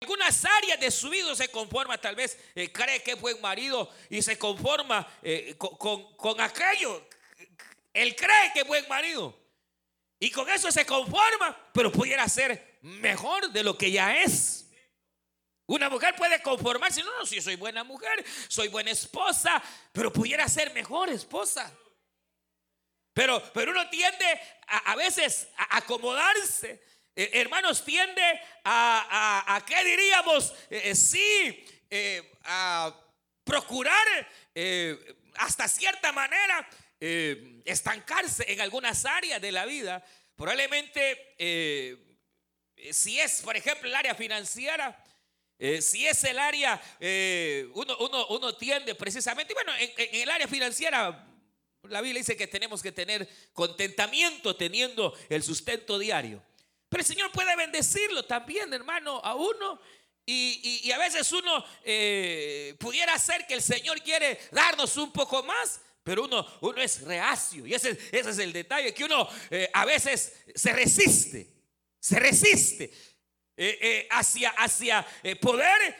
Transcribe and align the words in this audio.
algunas 0.00 0.44
áreas 0.44 0.78
de 0.78 0.90
su 0.90 1.08
vida 1.08 1.34
se 1.34 1.48
conforma, 1.48 1.98
tal 1.98 2.14
vez 2.14 2.38
eh, 2.54 2.70
cree 2.70 3.02
que 3.02 3.12
es 3.12 3.20
buen 3.20 3.40
marido 3.40 3.90
y 4.10 4.20
se 4.20 4.38
conforma 4.38 5.06
eh, 5.22 5.54
con, 5.56 6.14
con, 6.16 6.40
aquello. 6.40 7.08
Él 7.94 8.14
cree 8.14 8.52
que 8.52 8.60
es 8.60 8.66
buen 8.66 8.86
marido 8.88 9.38
y 10.18 10.30
con 10.30 10.48
eso 10.50 10.70
se 10.70 10.84
conforma, 10.84 11.56
pero 11.72 11.90
pudiera 11.90 12.28
ser 12.28 12.78
mejor 12.82 13.50
de 13.50 13.62
lo 13.62 13.76
que 13.76 13.90
ya 13.90 14.22
es. 14.22 14.68
Una 15.66 15.88
mujer 15.88 16.14
puede 16.14 16.40
conformarse, 16.42 17.02
no, 17.02 17.18
no, 17.18 17.26
si 17.26 17.40
soy 17.40 17.56
buena 17.56 17.82
mujer, 17.82 18.24
soy 18.48 18.68
buena 18.68 18.90
esposa, 18.90 19.62
pero 19.92 20.12
pudiera 20.12 20.46
ser 20.48 20.72
mejor 20.74 21.08
esposa. 21.08 21.74
Pero, 23.14 23.42
pero 23.54 23.72
uno 23.72 23.88
tiende 23.88 24.26
a, 24.66 24.92
a 24.92 24.96
veces 24.96 25.48
a 25.56 25.78
acomodarse 25.78 26.82
eh, 27.16 27.30
hermanos, 27.32 27.82
tiende 27.82 28.22
a, 28.62 29.54
a, 29.56 29.64
¿qué 29.64 29.82
diríamos? 29.82 30.52
Eh, 30.68 30.90
eh, 30.90 30.94
sí, 30.94 31.64
a 32.44 32.94
procurar 33.42 34.28
hasta 35.36 35.68
cierta 35.68 36.12
manera 36.12 36.68
estancarse 37.00 38.44
en 38.52 38.60
algunas 38.60 39.04
áreas 39.06 39.40
de 39.40 39.52
la 39.52 39.64
vida. 39.64 40.04
Probablemente, 40.34 41.34
si 42.90 43.20
es, 43.20 43.40
por 43.42 43.56
ejemplo, 43.56 43.88
el 43.88 43.94
área 43.94 44.14
financiera, 44.14 45.02
si 45.80 46.06
es 46.06 46.24
el 46.24 46.38
área, 46.38 46.80
uno, 47.74 47.96
uno, 47.98 48.26
uno, 48.28 48.56
tiende 48.56 48.94
precisamente, 48.94 49.54
bueno, 49.54 49.72
en, 49.78 49.90
en, 49.96 50.22
el 50.22 50.30
área 50.30 50.48
financiera, 50.48 51.26
la 51.84 52.00
Biblia 52.00 52.20
dice 52.20 52.36
que 52.36 52.48
tenemos 52.48 52.82
que 52.82 52.92
tener 52.92 53.28
contentamiento 53.52 54.56
teniendo 54.56 55.16
el 55.28 55.42
sustento 55.42 55.98
diario. 55.98 56.42
Pero 56.88 57.00
el 57.00 57.06
Señor 57.06 57.32
puede 57.32 57.54
bendecirlo 57.56 58.24
también, 58.24 58.72
hermano, 58.72 59.20
a 59.24 59.34
uno. 59.34 59.80
Y, 60.28 60.90
a 60.90 60.98
veces 60.98 61.30
uno 61.30 61.64
eh, 61.84 62.74
pudiera 62.80 63.16
ser 63.18 63.46
que 63.46 63.54
el 63.54 63.62
Señor 63.62 64.02
quiere 64.02 64.40
darnos 64.50 64.96
un 64.96 65.12
poco 65.12 65.42
más, 65.44 65.80
pero 66.02 66.24
uno, 66.24 66.44
uno 66.62 66.80
es 66.82 67.02
reacio. 67.02 67.64
Y 67.66 67.74
ese, 67.74 67.90
ese 68.10 68.30
es 68.30 68.38
el 68.38 68.52
detalle, 68.52 68.92
que 68.92 69.04
uno 69.04 69.28
eh, 69.50 69.70
a 69.72 69.84
veces 69.84 70.32
se 70.54 70.72
resiste, 70.72 71.48
se 72.00 72.18
resiste 72.18 72.92
eh, 73.56 74.08
hacia, 74.10 74.50
hacia 74.50 75.06
poder 75.40 75.96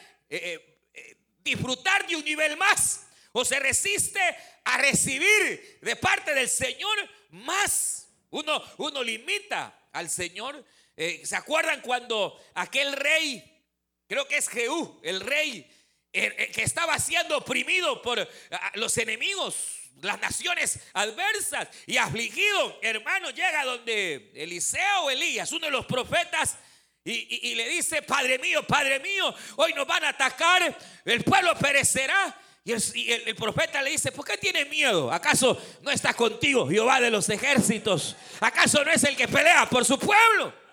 disfrutar 1.38 2.06
de 2.06 2.16
un 2.16 2.24
nivel 2.24 2.56
más. 2.56 3.06
O 3.32 3.44
se 3.44 3.60
resiste 3.60 4.20
a 4.64 4.78
recibir 4.78 5.78
de 5.82 5.96
parte 5.96 6.34
del 6.34 6.48
Señor 6.48 6.96
más. 7.30 8.08
Uno, 8.30 8.62
uno 8.78 9.02
limita 9.04 9.88
al 9.92 10.10
Señor 10.10 10.64
eh, 10.96 11.22
¿Se 11.24 11.36
acuerdan 11.36 11.82
cuando 11.82 12.40
aquel 12.54 12.92
rey, 12.94 13.62
creo 14.08 14.26
que 14.26 14.38
es 14.38 14.48
Jehú, 14.48 14.98
el 15.02 15.20
rey 15.20 15.70
eh, 16.12 16.34
eh, 16.38 16.50
que 16.50 16.62
estaba 16.62 16.98
siendo 16.98 17.36
oprimido 17.36 18.00
por 18.00 18.26
los 18.74 18.96
enemigos, 18.96 19.56
las 20.00 20.18
naciones 20.20 20.80
adversas 20.94 21.68
y 21.86 21.98
afligido, 21.98 22.78
hermano, 22.80 23.30
llega 23.30 23.64
donde 23.64 24.32
Eliseo 24.34 25.10
Elías, 25.10 25.52
uno 25.52 25.66
de 25.66 25.72
los 25.72 25.84
profetas, 25.84 26.56
y, 27.04 27.54
le 27.54 27.68
dice, 27.68 28.02
Padre 28.02 28.36
mío, 28.38 28.66
Padre 28.66 28.98
mío, 28.98 29.32
hoy 29.56 29.72
nos 29.74 29.86
van 29.86 30.02
a 30.04 30.08
atacar, 30.08 30.76
el 31.04 31.22
pueblo 31.22 31.56
perecerá. 31.56 32.36
Y, 32.64 32.72
el, 32.72 33.36
profeta 33.36 33.80
le 33.80 33.90
dice, 33.90 34.10
¿por 34.10 34.24
qué 34.24 34.36
tiene 34.36 34.64
miedo? 34.64 35.12
¿Acaso 35.12 35.56
no 35.82 35.92
está 35.92 36.14
contigo 36.14 36.68
Jehová 36.68 37.00
de 37.00 37.10
los 37.10 37.28
ejércitos? 37.28 38.16
¿Acaso 38.40 38.84
no 38.84 38.90
es 38.90 39.04
el 39.04 39.16
que 39.16 39.28
pelea 39.28 39.70
por 39.70 39.84
su 39.84 39.96
pueblo? 40.00 40.65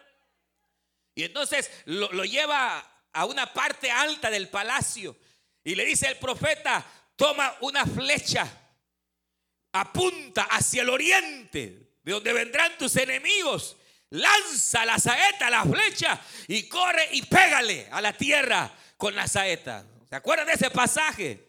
Y 1.15 1.23
entonces 1.23 1.69
lo, 1.85 2.09
lleva 2.23 2.85
a 3.11 3.25
una 3.25 3.53
parte 3.53 3.91
alta 3.91 4.29
del 4.29 4.49
palacio 4.49 5.15
y 5.63 5.75
le 5.75 5.85
dice 5.85 6.07
el 6.07 6.17
profeta, 6.17 6.85
toma 7.15 7.55
una 7.61 7.85
flecha, 7.85 8.47
apunta 9.71 10.43
hacia 10.43 10.81
el 10.81 10.89
oriente, 10.89 11.91
de 12.03 12.11
donde 12.11 12.33
vendrán 12.33 12.77
tus 12.77 12.95
enemigos, 12.95 13.77
lanza 14.09 14.85
la 14.85 14.99
saeta, 14.99 15.49
la 15.49 15.63
flecha 15.63 16.19
y 16.47 16.67
corre 16.67 17.07
y 17.11 17.21
pégale 17.21 17.87
a 17.91 18.01
la 18.01 18.13
tierra 18.13 18.71
con 18.97 19.15
la 19.15 19.27
saeta. 19.27 19.85
¿Se 20.09 20.15
acuerdan 20.15 20.47
de 20.47 20.53
ese 20.53 20.69
pasaje? 20.69 21.47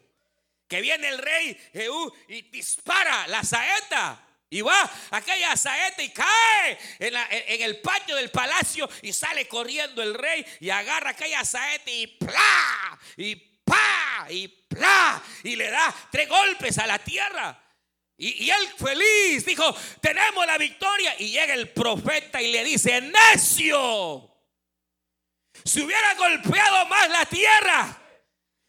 Que 0.68 0.80
viene 0.80 1.08
el 1.08 1.18
rey 1.18 1.58
Jehú 1.72 2.12
y 2.28 2.42
dispara 2.42 3.26
la 3.28 3.42
saeta 3.42 4.24
y 4.54 4.60
va 4.60 4.88
aquella 5.10 5.56
saeta 5.56 6.00
y 6.00 6.10
cae 6.10 6.78
en, 7.00 7.62
el 7.62 7.80
patio 7.80 8.14
del 8.14 8.30
palacio 8.30 8.88
y 9.02 9.12
sale 9.12 9.48
corriendo 9.48 10.00
el 10.00 10.14
rey 10.14 10.46
y 10.60 10.70
agarra 10.70 11.10
aquella 11.10 11.44
saeta 11.44 11.90
y 11.90 12.06
¡plá! 12.06 12.96
Y 13.16 13.34
¡pa! 13.34 14.26
Y 14.30 14.46
¡plá! 14.46 15.20
Y 15.42 15.56
le 15.56 15.68
da 15.68 15.92
tres 16.08 16.28
golpes 16.28 16.78
a 16.78 16.86
la 16.86 17.00
tierra. 17.00 17.60
Y, 18.16 18.44
y, 18.44 18.50
él 18.50 18.68
feliz 18.78 19.44
dijo, 19.44 19.74
tenemos 20.00 20.46
la 20.46 20.56
victoria. 20.56 21.16
Y 21.18 21.30
llega 21.30 21.52
el 21.54 21.70
profeta 21.70 22.40
y 22.40 22.52
le 22.52 22.62
dice, 22.62 23.00
necio, 23.00 24.30
si 25.64 25.82
hubiera 25.82 26.14
golpeado 26.14 26.86
más 26.86 27.10
la 27.10 27.26
tierra, 27.26 28.02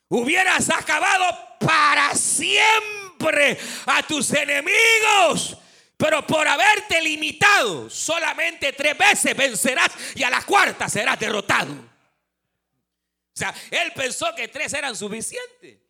hubieras 0.09 0.67
acabado 0.71 1.57
para 1.59 2.15
siempre 2.15 3.59
a 3.85 4.01
tus 4.01 4.33
enemigos. 4.33 5.59
Pero 5.97 6.25
por 6.27 6.47
haberte 6.47 7.01
limitado 7.01 7.89
solamente 7.89 8.73
tres 8.73 8.97
veces 8.97 9.35
vencerás 9.35 9.91
y 10.15 10.23
a 10.23 10.29
la 10.29 10.41
cuarta 10.43 10.89
serás 10.89 11.19
derrotado. 11.19 11.73
O 11.73 13.37
sea, 13.37 13.53
él 13.71 13.91
pensó 13.95 14.33
que 14.35 14.47
tres 14.47 14.73
eran 14.73 14.95
suficientes. 14.95 15.84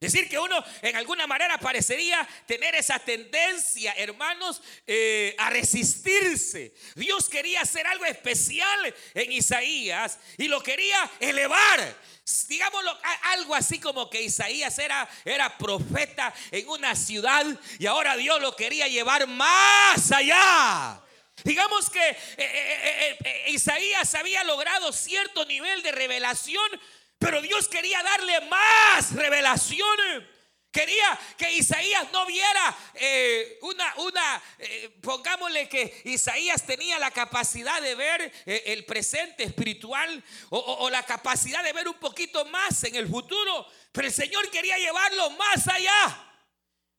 Decir, 0.00 0.30
que 0.30 0.38
uno 0.38 0.64
en 0.80 0.96
alguna 0.96 1.26
manera 1.26 1.58
parecería 1.58 2.26
tener 2.46 2.74
esa 2.74 2.98
tendencia, 2.98 3.92
hermanos, 3.98 4.62
eh, 4.86 5.34
a 5.36 5.50
resistirse. 5.50 6.72
Dios 6.94 7.28
quería 7.28 7.60
hacer 7.60 7.86
algo 7.86 8.06
especial 8.06 8.94
en 9.12 9.30
Isaías 9.30 10.18
y 10.38 10.48
lo 10.48 10.62
quería 10.62 11.10
elevar 11.20 11.96
digámoslo, 12.46 12.96
algo 13.24 13.54
así 13.54 13.80
como 13.80 14.08
que 14.08 14.22
Isaías 14.22 14.78
era, 14.78 15.08
era 15.24 15.56
profeta 15.58 16.32
en 16.50 16.68
una 16.68 16.94
ciudad 16.94 17.44
y 17.78 17.86
ahora 17.86 18.16
Dios 18.16 18.40
lo 18.40 18.54
quería 18.54 18.88
llevar 18.88 19.26
más 19.26 20.12
allá. 20.12 21.00
Digamos 21.42 21.88
que 21.88 22.08
eh, 22.08 23.18
eh, 23.24 23.44
Isaías 23.48 24.14
había 24.14 24.44
logrado 24.44 24.92
cierto 24.92 25.44
nivel 25.46 25.82
de 25.82 25.92
revelación, 25.92 26.70
pero 27.20 27.42
Dios 27.42 27.68
quería 27.68 28.02
darle 28.02 28.40
más 28.46 29.12
revelación. 29.12 30.26
Quería 30.72 31.18
que 31.36 31.52
Isaías 31.52 32.10
no 32.12 32.24
viera 32.24 32.76
eh, 32.94 33.58
una, 33.62 33.94
una 33.96 34.42
eh, 34.58 34.88
pongámosle 35.02 35.68
que 35.68 36.00
Isaías 36.04 36.64
tenía 36.64 36.98
la 36.98 37.10
capacidad 37.10 37.82
de 37.82 37.94
ver 37.94 38.32
eh, 38.46 38.62
el 38.66 38.86
presente 38.86 39.42
espiritual 39.42 40.24
o, 40.48 40.88
la 40.88 41.02
capacidad 41.02 41.62
de 41.62 41.74
ver 41.74 41.88
un 41.88 41.98
poquito 41.98 42.46
más 42.46 42.84
en 42.84 42.94
el 42.94 43.06
futuro, 43.06 43.66
pero 43.92 44.08
el 44.08 44.14
Señor 44.14 44.48
quería 44.50 44.78
llevarlo 44.78 45.30
más 45.30 45.68
allá. 45.68 46.32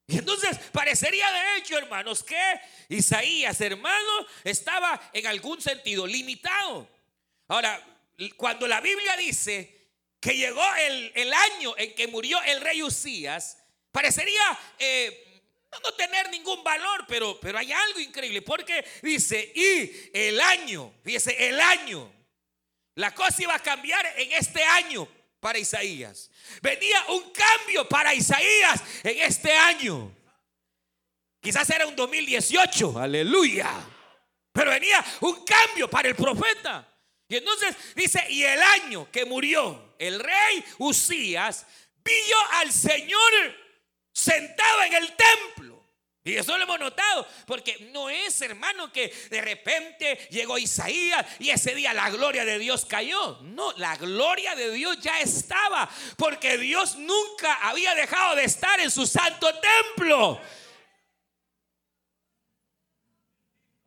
Y 0.05 0.19
entonces 0.19 0.59
parecería 0.71 1.31
de 1.31 1.57
hecho, 1.57 1.77
hermanos, 1.79 2.21
que 2.21 2.61
Isaías, 2.89 3.59
hermano, 3.61 4.27
estaba 4.43 5.01
en 5.13 5.25
algún 5.25 5.59
sentido 5.61 6.05
limitado. 6.05 6.87
Ahora, 7.47 7.81
cuando 8.37 8.67
la 8.67 8.81
Biblia 8.81 9.15
dice 9.17 9.80
que 10.21 10.37
llegó 10.37 10.63
el, 10.87 11.11
el 11.15 11.33
año 11.33 11.73
en 11.77 11.93
que 11.93 12.07
murió 12.07 12.41
el 12.43 12.61
rey 12.61 12.81
Usías, 12.81 13.57
Parecería 13.91 14.57
eh, 14.79 15.41
no 15.83 15.93
tener 15.93 16.29
ningún 16.29 16.63
valor, 16.63 17.05
pero, 17.07 17.39
pero 17.39 17.57
hay 17.57 17.71
algo 17.71 17.99
increíble. 17.99 18.41
Porque 18.41 18.85
dice, 19.01 19.51
y 19.53 20.09
el 20.13 20.39
año, 20.39 20.93
fíjese, 21.03 21.49
el 21.49 21.59
año. 21.59 22.11
La 22.95 23.13
cosa 23.13 23.41
iba 23.43 23.55
a 23.55 23.59
cambiar 23.59 24.05
en 24.17 24.31
este 24.33 24.63
año 24.63 25.07
para 25.39 25.59
Isaías. 25.59 26.29
Venía 26.61 27.05
un 27.09 27.31
cambio 27.31 27.87
para 27.87 28.13
Isaías 28.13 28.81
en 29.03 29.19
este 29.19 29.51
año. 29.51 30.13
Quizás 31.41 31.69
era 31.69 31.87
un 31.87 31.95
2018, 31.95 32.99
aleluya. 32.99 33.69
Pero 34.53 34.71
venía 34.71 35.03
un 35.21 35.43
cambio 35.43 35.89
para 35.89 36.09
el 36.09 36.15
profeta. 36.15 36.87
Y 37.27 37.37
entonces 37.37 37.75
dice, 37.95 38.25
y 38.29 38.43
el 38.43 38.61
año 38.61 39.09
que 39.09 39.23
murió 39.25 39.90
el 40.01 40.19
rey 40.19 40.65
Usías, 40.79 41.65
vio 42.03 42.37
al 42.53 42.71
Señor 42.71 43.31
sentado 44.11 44.83
en 44.83 44.93
el 44.93 45.15
templo. 45.15 45.71
Y 46.23 46.35
eso 46.35 46.55
lo 46.55 46.63
hemos 46.63 46.79
notado, 46.79 47.27
porque 47.47 47.89
no 47.93 48.07
es, 48.09 48.41
hermano, 48.41 48.91
que 48.91 49.07
de 49.29 49.41
repente 49.41 50.27
llegó 50.29 50.57
Isaías 50.57 51.25
y 51.39 51.49
ese 51.49 51.73
día 51.73 51.93
la 51.93 52.11
gloria 52.11 52.45
de 52.45 52.59
Dios 52.59 52.85
cayó. 52.85 53.39
No, 53.41 53.73
la 53.77 53.95
gloria 53.97 54.53
de 54.55 54.71
Dios 54.71 54.99
ya 55.01 55.19
estaba, 55.19 55.89
porque 56.17 56.59
Dios 56.59 56.95
nunca 56.97 57.67
había 57.67 57.95
dejado 57.95 58.35
de 58.35 58.43
estar 58.43 58.79
en 58.79 58.91
su 58.91 59.07
santo 59.07 59.51
templo. 59.59 60.39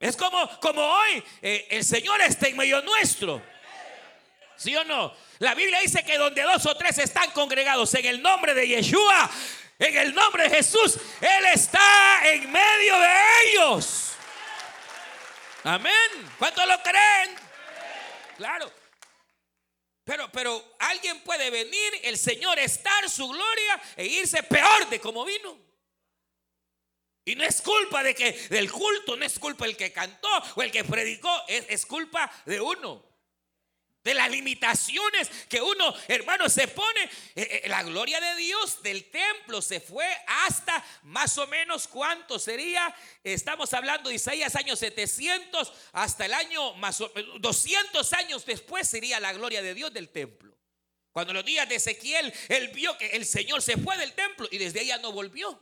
Es 0.01 0.17
como, 0.17 0.61
como 0.61 0.83
hoy, 0.83 1.23
eh, 1.41 1.69
el 1.71 1.85
Señor 1.85 2.21
está 2.21 2.49
en 2.49 2.57
medio 2.57 2.83
nuestro. 2.83 3.54
¿Sí 4.57 4.75
o 4.77 4.85
no? 4.85 5.15
La 5.39 5.55
Biblia 5.55 5.81
dice 5.81 6.05
que 6.05 6.17
donde 6.17 6.43
dos 6.43 6.65
o 6.67 6.77
tres 6.77 6.99
están 6.99 7.31
congregados 7.33 7.93
en 7.95 8.07
el 8.07 8.23
nombre 8.23 8.55
de 8.55 8.69
Yeshua, 8.69 9.31
en 9.79 9.97
el 9.97 10.15
nombre 10.15 10.49
de 10.49 10.57
Jesús, 10.57 10.99
Él 11.21 11.47
está 11.53 12.23
en 12.25 12.51
medio 12.51 12.99
de 12.99 13.15
ellos. 13.47 14.13
Amén. 15.65 15.93
¿Cuántos 16.39 16.67
lo 16.67 16.81
creen? 16.83 17.37
Claro. 18.37 18.73
Pero, 20.05 20.31
pero 20.31 20.77
alguien 20.81 21.21
puede 21.21 21.51
venir, 21.51 22.01
el 22.03 22.19
Señor 22.19 22.59
estar 22.59 23.09
su 23.09 23.27
gloria 23.27 23.81
e 23.97 24.05
irse 24.05 24.43
peor 24.43 24.89
de 24.89 25.01
como 25.01 25.25
vino. 25.25 25.59
Y 27.25 27.35
no 27.35 27.45
es 27.45 27.63
culpa 27.63 28.03
de 28.03 28.15
que 28.15 28.33
del 28.51 28.71
culto, 28.71 29.17
no 29.17 29.25
es 29.25 29.39
culpa 29.39 29.65
el 29.65 29.79
que 29.79 29.93
cantó 29.93 30.29
o 30.57 30.63
el 30.63 30.71
que 30.71 30.85
predicó, 30.85 31.31
es, 31.49 31.65
es 31.71 31.87
culpa 31.87 32.31
de 32.45 32.61
uno 32.61 33.14
de 34.05 34.13
las 34.13 34.31
limitaciones 34.31 35.31
que 35.49 35.63
uno, 35.63 35.95
hermano, 36.09 36.49
se 36.51 36.69
pone. 36.69 37.05
Eh, 37.35 37.63
eh, 37.65 37.69
la 37.69 37.83
gloria 37.83 38.21
de 38.21 38.37
Dios 38.37 38.83
del 38.83 39.11
templo 39.11 39.63
se 39.63 39.81
fue 39.81 40.07
hasta 40.27 40.85
más 41.05 41.37
o 41.39 41.47
menos 41.47 41.89
cuánto 41.89 42.39
sería. 42.39 42.95
Estamos 43.25 43.73
hablando 43.73 44.11
de 44.11 44.17
Isaías 44.17 44.55
años 44.57 44.79
700 44.79 45.73
hasta 45.93 46.27
el 46.27 46.35
año 46.35 46.75
más 46.75 47.01
o 47.01 47.11
200 47.41 48.13
años 48.13 48.45
después 48.45 48.89
sería 48.89 49.19
la 49.19 49.33
gloria 49.33 49.63
de 49.63 49.75
Dios 49.75 49.93
del 49.93 50.11
templo. 50.11 50.55
Cuando 51.11 51.33
los 51.33 51.45
días 51.45 51.69
de 51.69 51.77
Ezequiel, 51.77 52.33
él 52.49 52.69
vio 52.69 52.99
que 52.99 53.07
el 53.09 53.25
Señor 53.25 53.63
se 53.63 53.79
fue 53.79 53.97
del 53.97 54.13
templo 54.13 54.47
y 54.51 54.59
desde 54.59 54.85
ya 54.85 54.99
no 54.99 55.13
volvió. 55.13 55.59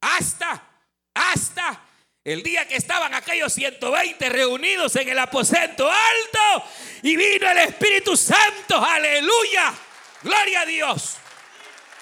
Hasta, 0.00 0.70
hasta 1.12 1.91
el 2.24 2.42
día 2.42 2.66
que 2.68 2.76
estaban 2.76 3.14
aquellos 3.14 3.52
120 3.52 4.28
reunidos 4.28 4.94
en 4.96 5.08
el 5.08 5.18
aposento 5.18 5.90
alto 5.90 6.68
y 7.02 7.16
vino 7.16 7.50
el 7.50 7.58
Espíritu 7.58 8.16
Santo, 8.16 8.82
aleluya, 8.84 9.74
gloria 10.22 10.60
a 10.60 10.66
Dios. 10.66 11.16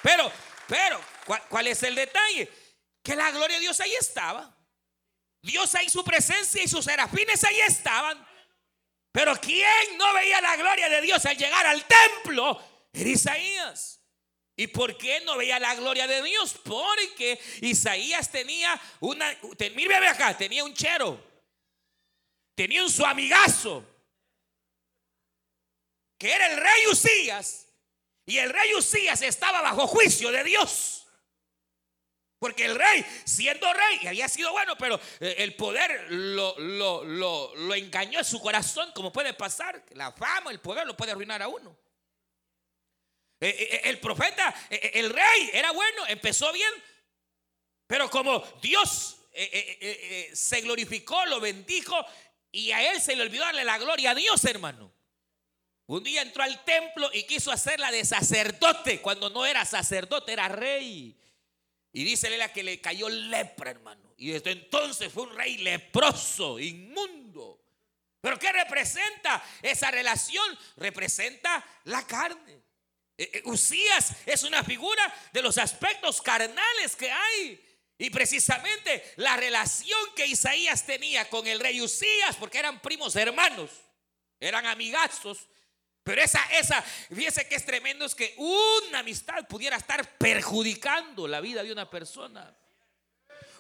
Pero, 0.03 0.31
pero, 0.67 1.01
¿cuál, 1.49 1.67
es 1.67 1.83
el 1.83 1.95
detalle? 1.95 2.51
Que 3.03 3.17
la 3.17 3.31
gloria 3.31 3.57
de 3.57 3.63
Dios 3.63 3.81
ahí 3.81 3.95
estaba. 3.95 4.55
Dios 5.43 5.75
ahí 5.75 5.89
su 5.89 6.05
presencia 6.05 6.63
y 6.63 6.69
sus 6.69 6.85
serafines 6.85 7.43
ahí 7.45 7.61
estaban. 7.61 8.27
Pero 9.13 9.35
¿quién 9.41 9.97
no 9.97 10.13
veía 10.13 10.41
la 10.43 10.57
gloria 10.57 10.89
de 10.91 11.01
Dios 11.01 11.25
al 11.25 11.37
llegar 11.37 11.67
al 11.67 11.85
templo? 11.85 12.63
Era 12.93 13.09
Isaías. 13.09 14.00
¿Y 14.61 14.67
por 14.67 14.95
qué 14.99 15.23
no 15.23 15.39
veía 15.39 15.59
la 15.59 15.75
gloria 15.75 16.07
de 16.07 16.23
Dios? 16.23 16.55
Porque 16.63 17.41
Isaías 17.63 18.31
tenía 18.31 18.79
una, 19.01 19.35
mírame 19.75 20.07
acá, 20.07 20.37
tenía 20.37 20.63
un 20.63 20.75
chero, 20.75 21.19
tenía 22.55 22.85
un 22.85 22.91
su 22.91 23.07
amigazo, 23.07 23.83
que 26.19 26.31
era 26.31 26.53
el 26.53 26.59
rey 26.59 26.87
Usías, 26.93 27.69
y 28.27 28.37
el 28.37 28.51
rey 28.51 28.75
Usías 28.75 29.23
estaba 29.23 29.63
bajo 29.63 29.87
juicio 29.87 30.31
de 30.31 30.45
Dios. 30.45 31.07
Porque 32.39 32.67
el 32.67 32.75
rey, 32.75 33.07
siendo 33.25 33.67
rey, 33.73 34.09
había 34.09 34.29
sido 34.29 34.53
bueno, 34.53 34.77
pero 34.77 35.01
eh, 35.21 35.37
el 35.39 35.57
poder 35.57 36.13
lo, 36.13 36.55
lo, 36.59 37.55
lo 37.55 37.75
engañó 37.75 38.19
en 38.19 38.25
su 38.27 38.39
corazón, 38.43 38.93
como 38.95 39.11
puede 39.11 39.33
pasar. 39.33 39.83
La 39.93 40.13
fama, 40.13 40.51
el 40.51 40.61
poder 40.61 40.87
lo 40.87 40.95
puede 40.95 41.13
arruinar 41.13 41.41
a 41.41 41.49
uno. 41.49 41.79
Eh, 43.41 43.49
eh, 43.49 43.69
eh, 43.77 43.81
el 43.85 43.99
profeta, 43.99 44.55
el 44.69 45.09
rey 45.09 45.51
era 45.55 45.73
bueno, 45.73 46.07
empezó 46.09 46.53
bien, 46.53 46.71
pero 47.87 48.11
como 48.11 48.41
Dios 48.61 49.17
se 50.35 50.61
glorificó, 50.61 51.25
lo 51.25 51.41
bendijo 51.41 51.97
y 52.53 52.73
a 52.73 52.93
él 52.93 53.01
se 53.01 53.17
le 53.17 53.23
olvidó 53.23 53.45
darle 53.45 53.65
la 53.65 53.79
gloria 53.79 54.11
a 54.11 54.15
Dios, 54.15 54.45
hermano. 54.45 54.93
Un 55.87 56.05
día 56.05 56.23
entró 56.23 56.43
al 56.43 56.63
templo 56.65 57.11
y 57.15 57.23
quiso 57.23 57.51
hacerla 57.51 57.91
de 57.91 58.05
sacerdote 58.05 59.01
cuando 59.01 59.31
no 59.31 59.47
era 59.47 59.65
sacerdote, 59.65 60.33
era 60.33 60.49
rey. 60.49 61.17
Y 61.93 62.05
dice 62.05 62.37
la 62.37 62.53
que 62.53 62.63
le 62.63 62.81
cayó 62.81 63.09
lepra, 63.09 63.71
hermano. 63.71 64.15
Y 64.19 64.31
desde 64.31 64.53
entonces 64.53 65.13
fue 65.13 65.25
un 65.25 65.35
rey 65.35 65.59
leproso, 65.59 66.59
inmundo. 66.59 67.61
Pero 68.21 68.39
¿qué 68.39 68.53
representa 68.53 69.43
esa 69.63 69.91
relación? 69.91 70.59
Representa 70.77 71.65
la 71.85 72.07
carne. 72.07 72.60
Eh, 73.21 73.31
eh, 73.35 73.43
Usías 73.45 74.15
es 74.25 74.45
una 74.45 74.65
figura 74.65 75.15
de 75.31 75.43
los 75.43 75.59
aspectos 75.59 76.23
carnales 76.23 76.97
que 76.97 77.13
hay. 77.13 77.63
Y 77.99 78.09
precisamente 78.09 79.13
la 79.17 79.37
relación 79.37 80.01
que 80.17 80.27
Isaías 80.27 80.87
tenía 80.87 81.29
con 81.29 81.47
el 81.47 81.61
rey 81.61 81.83
Usías, 81.83 82.37
porque 82.37 82.59
eran 82.59 82.81
primos 82.81 83.15
hermanos, 83.17 83.73
eran 84.41 84.65
amigazos. 84.65 85.49
Pero 86.03 86.23
esa, 86.23 86.43
esa, 86.59 86.81
fíjese 86.81 87.47
que 87.47 87.57
es 87.57 87.67
tremendo, 87.67 88.07
es 88.07 88.15
que 88.15 88.33
una 88.39 89.01
amistad 89.01 89.47
pudiera 89.47 89.77
estar 89.77 90.17
perjudicando 90.17 91.29
la 91.29 91.43
vida 91.43 91.63
de 91.63 91.73
una 91.73 91.91
persona. 91.91 92.57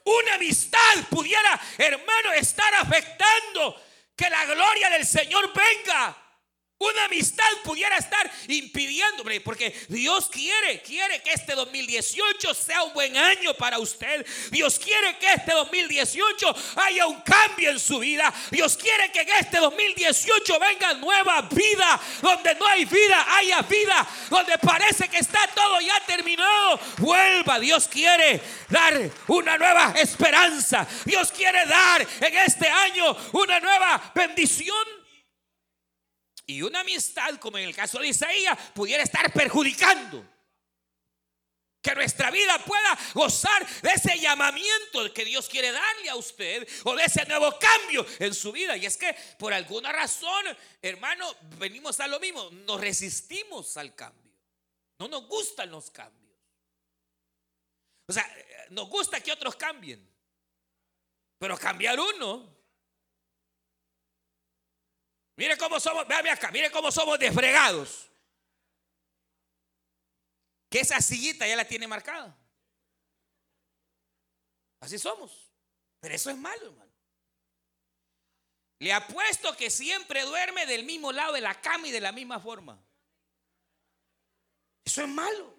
Una 0.04 0.36
amistad 0.36 1.04
pudiera, 1.10 1.60
hermano, 1.76 2.32
estar 2.32 2.74
afectando 2.76 3.78
que 4.16 4.30
la 4.30 4.42
gloria 4.46 4.88
del 4.88 5.04
Señor 5.06 5.52
venga. 5.52 6.30
Una 6.81 7.05
amistad 7.05 7.44
pudiera 7.62 7.94
estar 7.99 8.32
impidiendo, 8.49 9.23
porque 9.44 9.79
Dios 9.91 10.31
quiere, 10.31 10.81
quiere 10.81 11.21
que 11.21 11.35
este 11.35 11.55
2018 11.55 12.55
sea 12.55 12.85
un 12.85 12.94
buen 12.94 13.15
año 13.19 13.53
para 13.53 13.79
usted. 13.79 14.27
Dios 14.50 14.79
quiere 14.79 15.19
que 15.19 15.31
este 15.31 15.53
2018 15.53 16.56
haya 16.77 17.06
un 17.06 17.21
cambio 17.21 17.71
en 17.71 17.79
su 17.79 17.99
vida. 17.99 18.32
Dios 18.50 18.79
quiere 18.79 19.12
que 19.12 19.21
en 19.21 19.29
este 19.29 19.59
2018 19.59 20.59
venga 20.59 20.94
nueva 20.94 21.43
vida. 21.43 22.00
Donde 22.23 22.55
no 22.55 22.67
hay 22.67 22.87
vida, 22.87 23.27
haya 23.37 23.61
vida. 23.61 24.09
Donde 24.31 24.56
parece 24.56 25.06
que 25.11 25.19
está 25.19 25.47
todo 25.55 25.82
ya 25.82 26.00
terminado, 26.06 26.81
vuelva. 26.97 27.61
Dios 27.61 27.88
quiere 27.88 28.41
dar 28.71 28.99
una 29.27 29.59
nueva 29.59 29.93
esperanza. 29.99 30.88
Dios 31.05 31.31
quiere 31.31 31.67
dar 31.67 32.00
en 32.23 32.38
este 32.38 32.67
año 32.67 33.15
una 33.32 33.61
nueva 33.61 34.12
bendición 34.15 35.00
y 36.50 36.62
una 36.62 36.81
amistad, 36.81 37.38
como 37.38 37.58
en 37.58 37.69
el 37.69 37.75
caso 37.75 37.99
de 38.00 38.08
Isaías, 38.08 38.58
pudiera 38.75 39.02
estar 39.02 39.32
perjudicando. 39.32 40.26
Que 41.81 41.94
nuestra 41.94 42.31
vida 42.31 42.62
pueda 42.64 42.99
gozar 43.14 43.67
de 43.81 43.91
ese 43.91 44.19
llamamiento 44.19 45.14
que 45.14 45.25
Dios 45.25 45.49
quiere 45.49 45.73
darle 45.73 46.11
a 46.11 46.17
usted 46.17 46.69
o 46.85 46.94
de 46.94 47.05
ese 47.05 47.25
nuevo 47.25 47.58
cambio 47.58 48.05
en 48.19 48.35
su 48.35 48.52
vida. 48.52 48.76
Y 48.76 48.85
es 48.85 48.99
que 48.99 49.17
por 49.38 49.55
alguna 49.55 49.91
razón, 49.91 50.44
hermano, 50.82 51.35
venimos 51.56 51.99
a 52.00 52.06
lo 52.06 52.20
mismo. 52.20 52.50
Nos 52.50 52.81
resistimos 52.81 53.79
al 53.79 53.94
cambio. 53.94 54.31
No 54.98 55.08
nos 55.08 55.27
gustan 55.27 55.70
los 55.70 55.91
cambios. 55.91 56.36
O 58.06 58.13
sea, 58.13 58.31
nos 58.70 58.89
gusta 58.91 59.22
que 59.22 59.32
otros 59.32 59.56
cambien. 59.56 60.06
Pero 61.39 61.56
cambiar 61.56 61.98
uno 61.98 62.59
Mire 65.41 65.56
cómo 65.56 65.81
somos, 65.81 66.06
véame 66.06 66.29
acá, 66.29 66.51
mire 66.51 66.70
cómo 66.70 66.93
somos 66.93 67.19
desfregados. 67.19 68.11
Que 70.69 70.81
esa 70.81 71.01
sillita 71.01 71.49
ya 71.49 71.56
la 71.56 71.67
tiene 71.67 71.89
marcada. 71.89 72.37
Así 74.81 74.99
somos. 74.99 75.51
Pero 75.99 76.15
eso 76.15 76.29
es 76.29 76.37
malo, 76.37 76.67
hermano. 76.67 76.93
Le 78.81 78.93
apuesto 78.93 79.56
que 79.56 79.70
siempre 79.70 80.25
duerme 80.25 80.67
del 80.67 80.85
mismo 80.85 81.11
lado 81.11 81.32
de 81.32 81.41
la 81.41 81.59
cama 81.59 81.89
y 81.89 81.91
de 81.91 82.03
la 82.03 82.13
misma 82.13 82.39
forma. 82.39 82.79
Eso 84.85 85.01
es 85.01 85.09
malo. 85.09 85.56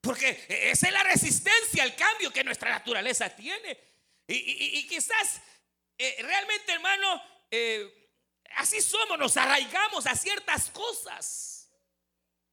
Porque 0.00 0.46
esa 0.48 0.86
es 0.86 0.92
la 0.92 1.02
resistencia 1.02 1.82
al 1.82 1.96
cambio 1.96 2.32
que 2.32 2.44
nuestra 2.44 2.70
naturaleza 2.70 3.34
tiene. 3.34 3.76
Y, 4.28 4.86
quizás 4.86 5.42
eh, 5.98 6.18
realmente, 6.20 6.70
hermano, 6.70 7.39
eh, 7.50 8.10
así 8.56 8.80
somos, 8.80 9.18
nos 9.18 9.36
arraigamos 9.36 10.06
a 10.06 10.14
ciertas 10.14 10.70
cosas. 10.70 11.50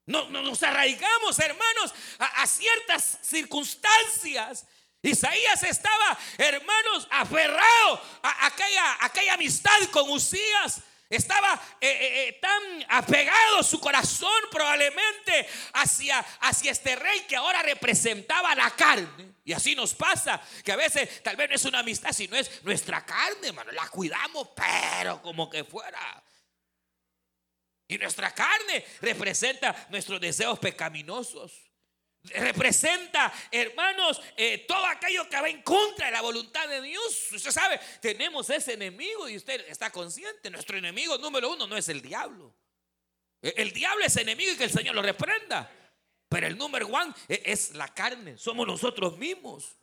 No, 0.06 0.30
nos 0.30 0.64
arraigamos, 0.64 1.38
hermanos, 1.40 1.94
a, 2.18 2.48
ciertas 2.48 3.20
circunstancias. 3.22 4.66
Isaías 5.02 5.64
estaba, 5.64 6.18
hermanos, 6.38 7.08
aferrado 7.12 8.02
a 8.24 8.48
aquella, 8.48 8.98
aquella 9.02 9.34
amistad 9.34 9.78
con 9.92 10.10
Usías. 10.10 10.82
Estaba 11.10 11.54
eh, 11.80 11.88
eh, 11.90 12.28
eh, 12.28 12.40
tan 12.42 12.86
apegado 12.90 13.64
su 13.64 13.80
corazón 13.80 14.42
probablemente 14.52 15.48
hacia, 15.74 16.20
hacia 16.42 16.72
este 16.72 16.98
rey 16.98 17.22
que 17.22 17.38
ahora 17.38 17.62
representaba 17.62 18.54
la 18.56 18.72
carne. 18.72 19.36
Y 19.46 19.54
así 19.54 19.74
nos 19.74 19.94
pasa, 19.94 20.42
que 20.66 20.74
a 20.74 20.76
veces 20.76 21.24
tal 21.24 21.38
vez 21.38 21.50
no 21.50 21.56
es 21.56 21.64
una 21.64 21.80
amistad, 21.80 22.12
sino 22.12 22.36
es 22.36 22.62
nuestra 22.64 23.06
carne, 23.06 23.48
hermano. 23.48 23.72
La 23.72 23.88
cuidamos, 23.88 24.50
pero 24.54 25.22
como 25.22 25.50
que 25.50 25.64
fuera. 25.64 26.22
Y 27.88 27.98
nuestra 27.98 28.34
carne 28.34 28.86
representa 29.00 29.88
nuestros 29.90 30.20
deseos 30.20 30.60
pecaminosos. 30.60 31.67
Representa, 32.36 33.32
hermanos, 33.52 34.22
eh, 34.36 34.66
todo 34.68 34.86
aquello 34.86 35.28
que 35.30 35.40
va 35.40 35.50
en 35.50 35.62
contra 35.62 36.08
de 36.08 36.12
la 36.12 36.22
voluntad 36.22 36.68
de 36.68 36.82
Dios. 36.82 37.32
Usted 37.32 37.52
sabe, 37.52 37.80
tenemos 38.02 38.50
ese 38.50 38.74
enemigo 38.74 39.28
y 39.30 39.38
usted 39.38 39.66
está 39.68 39.92
consciente. 39.92 40.50
Nuestro 40.50 40.78
enemigo 40.78 41.18
número 41.18 41.52
uno 41.52 41.68
no 41.68 41.78
es 41.78 41.90
el 41.90 42.02
diablo. 42.02 42.54
E, 43.42 43.54
el 43.58 43.72
diablo 43.72 44.06
es 44.06 44.16
enemigo 44.18 44.52
y 44.52 44.58
que 44.58 44.66
el 44.66 44.72
Señor 44.72 44.96
lo 44.96 45.02
reprenda. 45.02 45.72
Pero 46.30 46.48
el 46.48 46.58
número 46.58 46.88
uno 46.88 47.16
e, 47.28 47.42
es 47.46 47.72
la 47.72 47.94
carne, 47.94 48.38
somos 48.38 48.68
nosotros 48.68 49.18
mismos. 49.18 49.78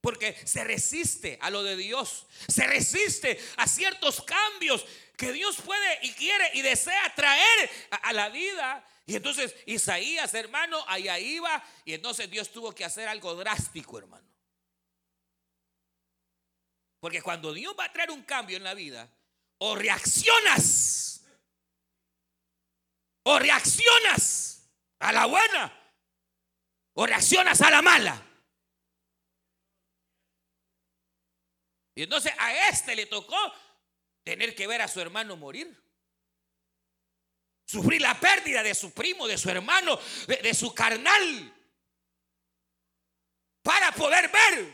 Porque 0.00 0.34
se 0.44 0.64
resiste 0.64 1.38
a 1.40 1.48
lo 1.48 1.62
de 1.62 1.76
Dios, 1.76 2.26
se 2.48 2.66
resiste 2.66 3.38
a 3.56 3.68
ciertos 3.68 4.20
cambios 4.22 4.84
que 5.16 5.30
Dios 5.30 5.60
puede 5.64 5.98
y 6.02 6.12
quiere 6.14 6.50
y 6.54 6.62
desea 6.62 7.14
traer 7.14 7.70
a 7.90 8.12
la 8.12 8.28
vida 8.28 8.84
y 9.04 9.16
entonces 9.16 9.54
Isaías, 9.66 10.32
hermano, 10.34 10.84
allá 10.86 11.18
iba 11.18 11.62
y 11.84 11.94
entonces 11.94 12.30
Dios 12.30 12.52
tuvo 12.52 12.72
que 12.72 12.84
hacer 12.84 13.08
algo 13.08 13.34
drástico, 13.34 13.98
hermano. 13.98 14.28
Porque 17.00 17.20
cuando 17.20 17.52
Dios 17.52 17.74
va 17.76 17.86
a 17.86 17.92
traer 17.92 18.12
un 18.12 18.22
cambio 18.22 18.56
en 18.56 18.62
la 18.62 18.74
vida, 18.74 19.12
o 19.58 19.74
reaccionas, 19.74 21.24
o 23.24 23.38
reaccionas 23.40 24.70
a 25.00 25.12
la 25.12 25.26
buena, 25.26 25.94
o 26.94 27.04
reaccionas 27.04 27.60
a 27.60 27.70
la 27.70 27.82
mala. 27.82 28.24
Y 31.96 32.04
entonces 32.04 32.32
a 32.38 32.68
este 32.68 32.94
le 32.94 33.06
tocó 33.06 33.36
tener 34.22 34.54
que 34.54 34.68
ver 34.68 34.80
a 34.80 34.88
su 34.88 35.00
hermano 35.00 35.36
morir. 35.36 35.81
Sufrir 37.72 38.02
la 38.02 38.20
pérdida 38.20 38.62
de 38.62 38.74
su 38.74 38.92
primo, 38.92 39.26
de 39.26 39.38
su 39.38 39.48
hermano, 39.48 39.98
de, 40.26 40.52
su 40.52 40.74
carnal. 40.74 41.54
Para 43.62 43.92
poder 43.92 44.30
ver 44.30 44.68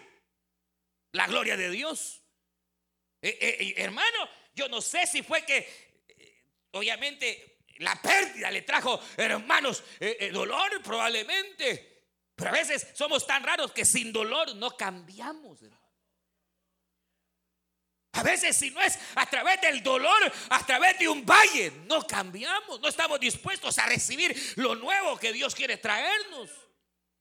la 1.12 1.28
gloria 1.28 1.56
de 1.56 1.70
Dios. 1.70 2.20
Eh, 3.22 3.38
eh, 3.40 3.74
hermano, 3.76 4.28
yo 4.52 4.68
no 4.68 4.80
sé 4.80 5.06
si 5.06 5.22
fue 5.22 5.44
que, 5.44 5.58
eh, 6.08 6.42
obviamente, 6.72 7.60
la 7.76 7.94
pérdida 8.02 8.50
le 8.50 8.62
trajo, 8.62 9.00
hermanos, 9.16 9.84
dolor 10.32 10.82
probablemente. 10.82 12.08
Pero 12.34 12.50
a 12.50 12.54
veces 12.54 12.88
somos 12.94 13.24
tan 13.24 13.44
raros 13.44 13.70
que 13.70 13.84
sin 13.84 14.12
dolor 14.12 14.56
no 14.56 14.76
cambiamos. 14.76 15.60
A 18.18 18.22
veces 18.24 18.56
si 18.56 18.72
no 18.72 18.82
es 18.82 18.98
a 19.14 19.26
través 19.26 19.60
del 19.60 19.80
dolor, 19.80 20.32
a 20.50 20.66
través 20.66 20.98
de 20.98 21.08
un 21.08 21.24
valle, 21.24 21.70
no 21.86 22.04
cambiamos, 22.04 22.80
no 22.80 22.88
estamos 22.88 23.20
dispuestos 23.20 23.78
a 23.78 23.86
recibir 23.86 24.36
lo 24.56 24.74
nuevo 24.74 25.16
que 25.16 25.32
Dios 25.32 25.54
quiere 25.54 25.76
traernos. 25.76 26.50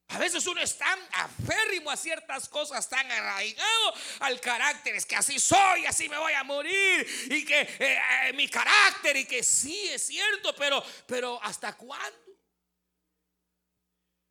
A 0.08 0.18
veces 0.18 0.48
uno 0.48 0.60
es 0.60 0.76
tan 0.76 0.98
aférrimo 1.12 1.92
a 1.92 1.98
ciertas 1.98 2.50
cosas, 2.50 2.90
tan 2.90 3.12
arraigado 3.12 3.94
al 4.22 4.42
carácter, 4.42 4.96
es 4.96 5.06
que 5.06 5.16
así 5.16 5.38
soy, 5.38 5.86
así 5.86 6.10
me 6.10 6.18
voy 6.18 6.34
a 6.34 6.44
morir, 6.44 7.08
y 7.30 7.46
que 7.46 7.62
eh, 7.62 8.00
eh, 8.24 8.34
mi 8.34 8.48
carácter, 8.48 9.18
y 9.18 9.26
que 9.26 9.44
sí 9.44 9.90
es 9.90 10.08
cierto, 10.08 10.56
pero, 10.56 10.84
pero 11.06 11.40
¿hasta 11.44 11.78
cuándo? 11.78 12.27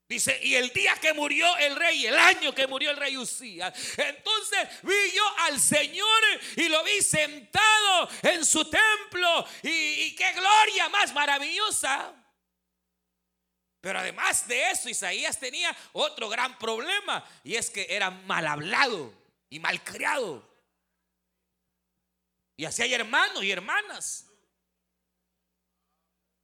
Dice, 0.08 0.38
y 0.40 0.54
el 0.54 0.72
día 0.72 0.94
que 1.00 1.12
murió 1.12 1.56
el 1.56 1.74
rey, 1.74 2.06
el 2.06 2.16
año 2.16 2.54
que 2.54 2.68
murió 2.68 2.92
el 2.92 2.96
rey 2.96 3.16
Usías, 3.16 3.74
entonces 3.98 4.68
vi 4.84 4.94
yo 5.12 5.38
al 5.40 5.58
Señor 5.58 6.22
y 6.54 6.68
lo 6.68 6.84
vi 6.84 7.02
sentado 7.02 8.08
en 8.22 8.44
su 8.44 8.70
templo. 8.70 9.44
Y, 9.64 10.14
qué 10.14 10.32
gloria 10.32 10.88
más 10.90 11.12
maravillosa. 11.12 12.14
Pero 13.80 13.98
además 13.98 14.46
de 14.46 14.70
eso, 14.70 14.88
Isaías 14.88 15.40
tenía 15.40 15.76
otro 15.92 16.28
gran 16.28 16.56
problema 16.56 17.24
y 17.42 17.56
es 17.56 17.68
que 17.68 17.86
era 17.90 18.10
mal 18.10 18.46
hablado 18.46 19.12
y 19.50 19.58
mal 19.58 19.82
criado. 19.82 20.48
Y 22.56 22.64
así 22.64 22.82
hay 22.82 22.94
hermanos 22.94 23.42
y 23.42 23.50
hermanas 23.50 24.24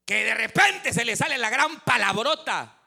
que 0.04 0.25
de 0.25 0.35
repente 0.35 0.92
se 0.92 1.04
le 1.04 1.14
sale 1.14 1.38
la 1.38 1.49
gran 1.49 1.81
palabrota 1.81 2.81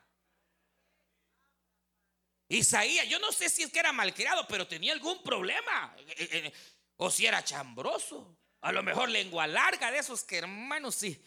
Isaías, 2.48 3.08
yo 3.08 3.20
no 3.20 3.32
sé 3.32 3.50
si 3.50 3.64
es 3.64 3.72
que 3.72 3.80
era 3.80 3.92
malcriado, 3.92 4.48
pero 4.48 4.68
tenía 4.68 4.94
algún 4.94 5.22
problema. 5.24 5.96
Eh, 6.00 6.16
eh, 6.18 6.30
eh, 6.32 6.54
o 6.98 7.10
si 7.10 7.26
era 7.26 7.44
chambroso. 7.44 8.38
A 8.62 8.72
lo 8.72 8.84
mejor 8.84 9.10
lengua 9.10 9.46
larga 9.48 9.92
de 9.92 10.00
esos 10.00 10.24
que 10.24 10.38
hermanos 10.38 10.96
sí 10.96 11.24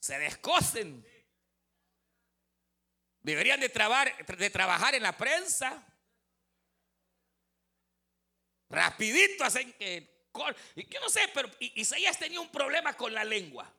se 0.00 0.18
descosen. 0.18 1.06
Deberían 3.20 3.60
de, 3.60 3.68
de 3.68 4.50
trabajar 4.50 4.94
en 4.94 5.02
la 5.02 5.16
prensa. 5.16 5.84
Rapidito 8.70 9.44
hacen 9.44 9.72
que... 9.74 10.16
Yo 10.76 11.00
no 11.00 11.10
sé, 11.10 11.22
pero 11.34 11.50
Isaías 11.58 12.18
tenía 12.18 12.40
un 12.40 12.50
problema 12.50 12.96
con 12.96 13.12
la 13.12 13.24
lengua. 13.24 13.74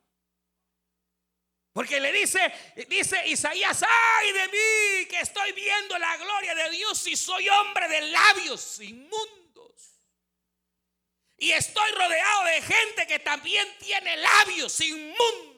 Porque 1.80 1.98
le 1.98 2.12
dice, 2.12 2.38
dice 2.88 3.26
Isaías, 3.26 3.82
ay 3.88 4.32
de 4.32 4.48
mí 4.48 5.06
que 5.06 5.18
estoy 5.20 5.50
viendo 5.52 5.98
la 5.98 6.14
gloria 6.18 6.54
de 6.54 6.68
Dios 6.72 7.06
y 7.06 7.16
soy 7.16 7.48
hombre 7.48 7.88
de 7.88 8.02
labios 8.02 8.80
inmundos. 8.80 9.98
Y 11.38 11.52
estoy 11.52 11.90
rodeado 11.92 12.44
de 12.44 12.60
gente 12.60 13.06
que 13.06 13.18
también 13.20 13.66
tiene 13.78 14.14
labios 14.18 14.78
inmundos. 14.82 15.49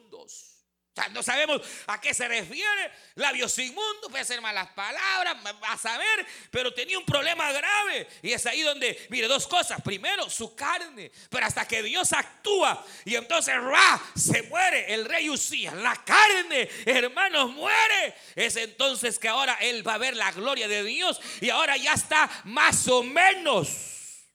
Sea, 0.94 1.08
no 1.08 1.22
sabemos 1.22 1.62
a 1.87 1.99
qué 1.99 2.12
se 2.12 2.28
refiere. 2.28 2.92
Labios 3.14 3.58
inmundos, 3.58 4.11
puede 4.11 4.26
ser 4.26 4.42
malas 4.42 4.68
palabras, 4.72 5.37
a 5.62 5.78
saber, 5.78 6.26
pero 6.50 6.75
tenía 6.75 6.99
un 6.99 7.06
problema 7.06 7.50
grave. 7.50 8.06
Y 8.20 8.32
es 8.32 8.44
ahí 8.44 8.61
donde, 8.61 9.06
mire, 9.08 9.26
dos 9.26 9.46
cosas. 9.46 9.80
Primero, 9.80 10.28
su 10.28 10.54
carne. 10.54 11.11
Pero 11.30 11.46
hasta 11.46 11.66
que 11.66 11.82
Dios 11.82 12.12
actúa 12.12 12.84
y 13.06 13.14
entonces 13.14 13.54
Ra 13.54 14.02
se 14.14 14.42
muere, 14.42 14.92
el 14.92 15.06
rey 15.06 15.30
Usías, 15.30 15.75
la 15.75 15.96
carne, 16.04 16.68
hermanos, 16.84 17.50
muere. 17.52 18.14
Es 18.34 18.56
entonces 18.56 19.18
que 19.18 19.28
ahora 19.28 19.54
él 19.61 19.87
va 19.87 19.94
a 19.94 19.99
ver 19.99 20.14
la 20.14 20.30
gloria 20.32 20.68
de 20.68 20.84
Dios 20.84 21.20
y 21.40 21.49
ahora 21.49 21.78
ya 21.78 21.94
está 21.94 22.28
más 22.44 22.87
o 22.88 23.02
menos. 23.02 24.26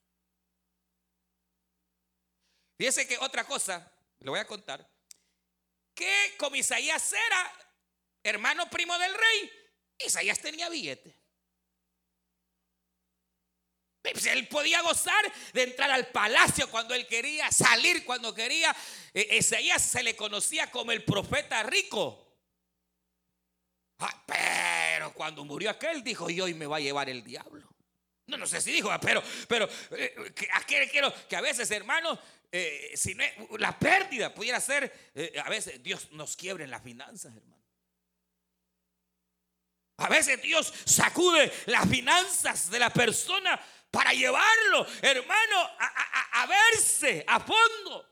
Fíjese 2.80 3.08
que 3.08 3.18
otra 3.20 3.44
cosa, 3.44 3.92
le 4.20 4.30
voy 4.30 4.40
a 4.40 4.46
contar 4.46 4.97
que 5.98 6.36
como 6.38 6.56
Isaías 6.56 7.12
era 7.12 7.54
hermano 8.24 8.70
primo 8.70 8.98
del 9.00 9.14
rey, 9.14 9.52
Isaías 10.06 10.40
tenía 10.40 10.70
billete. 10.70 11.20
Pues, 14.04 14.28
él 14.28 14.48
podía 14.48 14.82
gozar 14.82 15.34
de 15.54 15.64
entrar 15.64 15.90
al 15.90 16.08
palacio 16.08 16.70
cuando 16.70 16.94
él 16.94 17.08
quería, 17.08 17.52
salir 17.52 18.06
cuando 18.06 18.34
quería. 18.34 18.74
E, 19.14 19.38
Isaías 19.38 19.82
se 19.82 20.04
le 20.04 20.16
conocía 20.16 20.70
como 20.70 20.92
el 20.92 21.04
profeta 21.04 21.64
rico. 21.64 22.24
Ah, 24.00 24.24
pero 24.28 25.14
cuando 25.14 25.44
murió 25.44 25.72
aquel 25.72 26.04
dijo, 26.04 26.30
y 26.30 26.40
hoy 26.40 26.54
me 26.54 26.68
va 26.68 26.78
a 26.78 26.80
llevar 26.80 27.10
el 27.10 27.24
diablo. 27.24 27.67
No, 28.28 28.38
no 28.38 28.46
sé 28.46 28.60
si 28.62 28.72
dijo, 28.72 28.90
pero, 29.02 29.24
pero, 29.48 29.70
eh, 29.92 30.14
¿a 30.54 30.64
qué 30.66 30.90
quiero? 30.92 31.14
Que 31.28 31.38
a 31.38 31.42
veces, 31.42 31.72
hermanos, 31.72 32.20
eh, 32.52 32.92
si 32.96 33.16
no, 33.16 33.24
la 33.58 33.78
pérdida 33.78 34.34
pudiera 34.34 34.60
ser, 34.60 35.12
eh, 35.16 35.42
a 35.44 35.50
veces 35.50 35.82
Dios 35.82 36.12
nos 36.12 36.36
quiebre 36.36 36.66
en 36.66 36.72
las 36.72 36.84
finanzas, 36.84 37.36
hermano. 37.36 37.58
A 39.98 40.10
veces 40.10 40.42
Dios 40.42 40.74
sacude 40.86 41.52
las 41.66 41.90
finanzas 41.90 42.70
de 42.70 42.80
la 42.80 42.92
persona 42.92 43.60
para 43.90 44.14
llevarlo, 44.14 44.86
hermano, 45.02 45.70
a, 45.80 46.46
verse 46.46 47.24
a 47.28 47.40
fondo. 47.40 48.08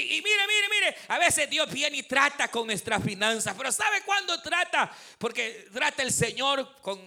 Y, 0.00 0.22
mire, 0.22 0.46
mire, 0.46 0.68
mire, 0.70 0.96
a 1.08 1.18
veces 1.18 1.48
Dios 1.48 1.70
viene 1.72 1.96
y 1.98 2.02
trata 2.02 2.48
con 2.48 2.66
nuestras 2.66 3.02
finanzas, 3.02 3.54
pero 3.56 3.72
¿sabe 3.72 4.02
cuándo 4.02 4.40
trata? 4.42 4.90
Porque 5.18 5.68
trata 5.72 6.02
el 6.02 6.12
Señor 6.12 6.80
con 6.82 7.00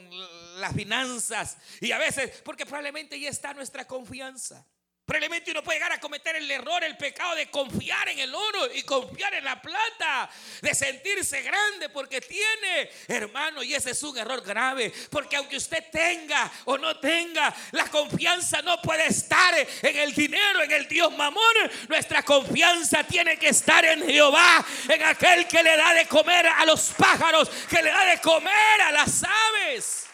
las 0.59 0.73
finanzas 0.73 1.57
y 1.79 1.91
a 1.91 1.97
veces, 1.97 2.41
porque 2.43 2.65
probablemente 2.65 3.19
ya 3.19 3.29
está 3.29 3.53
nuestra 3.53 3.85
confianza. 3.85 4.65
Probablemente 5.09 5.49
uno 5.49 5.63
puede 5.63 5.79
llegar 5.79 5.91
a 5.91 5.99
cometer 5.99 6.35
el 6.35 6.51
error, 6.51 6.83
el 6.83 6.95
pecado 6.95 7.33
de 7.33 7.49
confiar 7.49 8.09
en 8.09 8.19
el 8.19 8.31
oro 8.31 8.71
y 8.71 8.83
confiar 8.83 9.33
en 9.33 9.43
la 9.43 9.59
plata, 9.59 10.29
de 10.61 10.75
sentirse 10.75 11.41
grande 11.41 11.89
porque 11.89 12.21
tiene, 12.21 12.91
hermano, 13.07 13.63
y 13.63 13.73
ese 13.73 13.89
es 13.89 14.03
un 14.03 14.15
error 14.19 14.43
grave, 14.43 14.93
porque 15.09 15.35
aunque 15.37 15.57
usted 15.57 15.83
tenga 15.91 16.51
o 16.65 16.77
no 16.77 16.99
tenga, 16.99 17.51
la 17.71 17.89
confianza 17.89 18.61
no 18.61 18.79
puede 18.83 19.07
estar 19.07 19.55
en 19.57 19.97
el 19.97 20.13
dinero, 20.13 20.61
en 20.61 20.73
el 20.73 20.87
Dios 20.87 21.11
mamón. 21.17 21.41
Nuestra 21.87 22.21
confianza 22.21 23.03
tiene 23.03 23.39
que 23.39 23.49
estar 23.49 23.83
en 23.83 24.05
Jehová, 24.05 24.63
en 24.89 25.03
aquel 25.05 25.47
que 25.47 25.63
le 25.63 25.75
da 25.75 25.91
de 25.95 26.05
comer 26.05 26.45
a 26.45 26.63
los 26.65 26.91
pájaros, 26.91 27.49
que 27.67 27.81
le 27.81 27.89
da 27.89 28.05
de 28.05 28.21
comer 28.21 28.81
a 28.83 28.91
las 28.91 29.23
aves. 29.23 30.05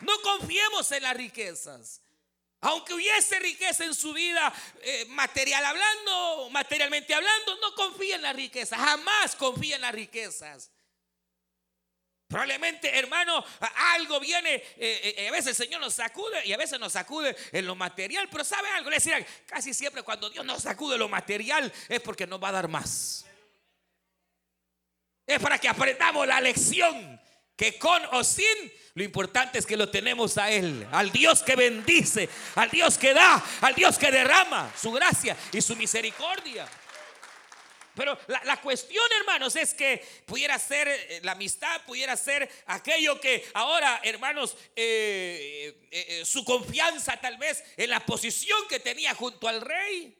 No 0.00 0.20
confiemos 0.20 0.90
en 0.90 1.04
las 1.04 1.16
riquezas. 1.16 2.07
Aunque 2.60 2.94
hubiese 2.94 3.38
riqueza 3.38 3.84
en 3.84 3.94
su 3.94 4.12
vida, 4.12 4.52
eh, 4.82 5.04
material 5.10 5.64
hablando, 5.64 6.50
materialmente 6.50 7.14
hablando, 7.14 7.56
no 7.60 7.74
confía 7.74 8.16
en 8.16 8.22
la 8.22 8.32
riqueza. 8.32 8.76
Jamás 8.76 9.36
confía 9.36 9.76
en 9.76 9.82
las 9.82 9.94
riquezas. 9.94 10.70
Probablemente, 12.26 12.98
hermano, 12.98 13.42
algo 13.94 14.20
viene, 14.20 14.56
eh, 14.56 15.14
eh, 15.16 15.28
a 15.28 15.30
veces 15.30 15.48
el 15.58 15.66
Señor 15.66 15.80
nos 15.80 15.94
sacude 15.94 16.44
y 16.44 16.52
a 16.52 16.58
veces 16.58 16.78
nos 16.78 16.92
sacude 16.92 17.34
en 17.52 17.64
lo 17.64 17.74
material, 17.74 18.28
pero 18.30 18.44
¿sabe 18.44 18.68
algo? 18.70 18.90
Le 18.90 18.96
decía, 18.96 19.24
casi 19.46 19.72
siempre 19.72 20.02
cuando 20.02 20.28
Dios 20.28 20.44
nos 20.44 20.62
sacude 20.62 20.98
lo 20.98 21.08
material 21.08 21.72
es 21.88 22.00
porque 22.00 22.26
nos 22.26 22.42
va 22.42 22.50
a 22.50 22.52
dar 22.52 22.68
más. 22.68 23.24
Es 25.26 25.40
para 25.40 25.58
que 25.58 25.68
aprendamos 25.68 26.26
la 26.26 26.40
lección 26.40 27.18
que 27.58 27.76
con 27.76 28.00
o 28.12 28.22
sin, 28.22 28.72
lo 28.94 29.02
importante 29.02 29.58
es 29.58 29.66
que 29.66 29.76
lo 29.76 29.90
tenemos 29.90 30.38
a 30.38 30.48
Él, 30.48 30.86
al 30.92 31.10
Dios 31.10 31.42
que 31.42 31.56
bendice, 31.56 32.28
al 32.54 32.70
Dios 32.70 32.96
que 32.96 33.12
da, 33.12 33.44
al 33.62 33.74
Dios 33.74 33.98
que 33.98 34.12
derrama 34.12 34.72
su 34.80 34.92
gracia 34.92 35.36
y 35.52 35.60
su 35.60 35.74
misericordia. 35.74 36.68
Pero 37.96 38.16
la, 38.28 38.60
cuestión, 38.60 39.04
hermanos, 39.18 39.56
es 39.56 39.74
que 39.74 40.06
pudiera 40.24 40.56
ser 40.56 40.86
eh, 40.86 41.20
la 41.24 41.32
amistad, 41.32 41.84
pudiera 41.84 42.16
ser 42.16 42.48
aquello 42.66 43.20
que 43.20 43.44
ahora, 43.54 44.00
hermanos, 44.04 44.56
eh, 44.76 45.88
eh, 45.90 46.24
su 46.24 46.44
confianza 46.44 47.20
tal 47.20 47.38
vez 47.38 47.64
en 47.76 47.90
la 47.90 48.06
posición 48.06 48.68
que 48.68 48.78
tenía 48.78 49.16
junto 49.16 49.48
al 49.48 49.60
rey. 49.60 50.16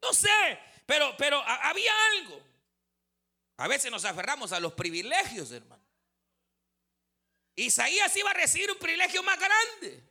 No 0.00 0.14
sé, 0.14 0.58
pero, 0.86 1.14
pero 1.18 1.42
había 1.46 1.92
algo. 2.12 2.42
A 3.58 3.68
veces 3.68 3.90
nos 3.90 4.06
aferramos 4.06 4.52
a 4.52 4.60
los 4.60 4.72
privilegios, 4.72 5.50
hermano. 5.50 5.85
Isaías 7.56 8.14
iba 8.16 8.30
a 8.30 8.34
recibir 8.34 8.70
un 8.70 8.78
privilegio 8.78 9.22
más 9.22 9.38
grande, 9.38 10.04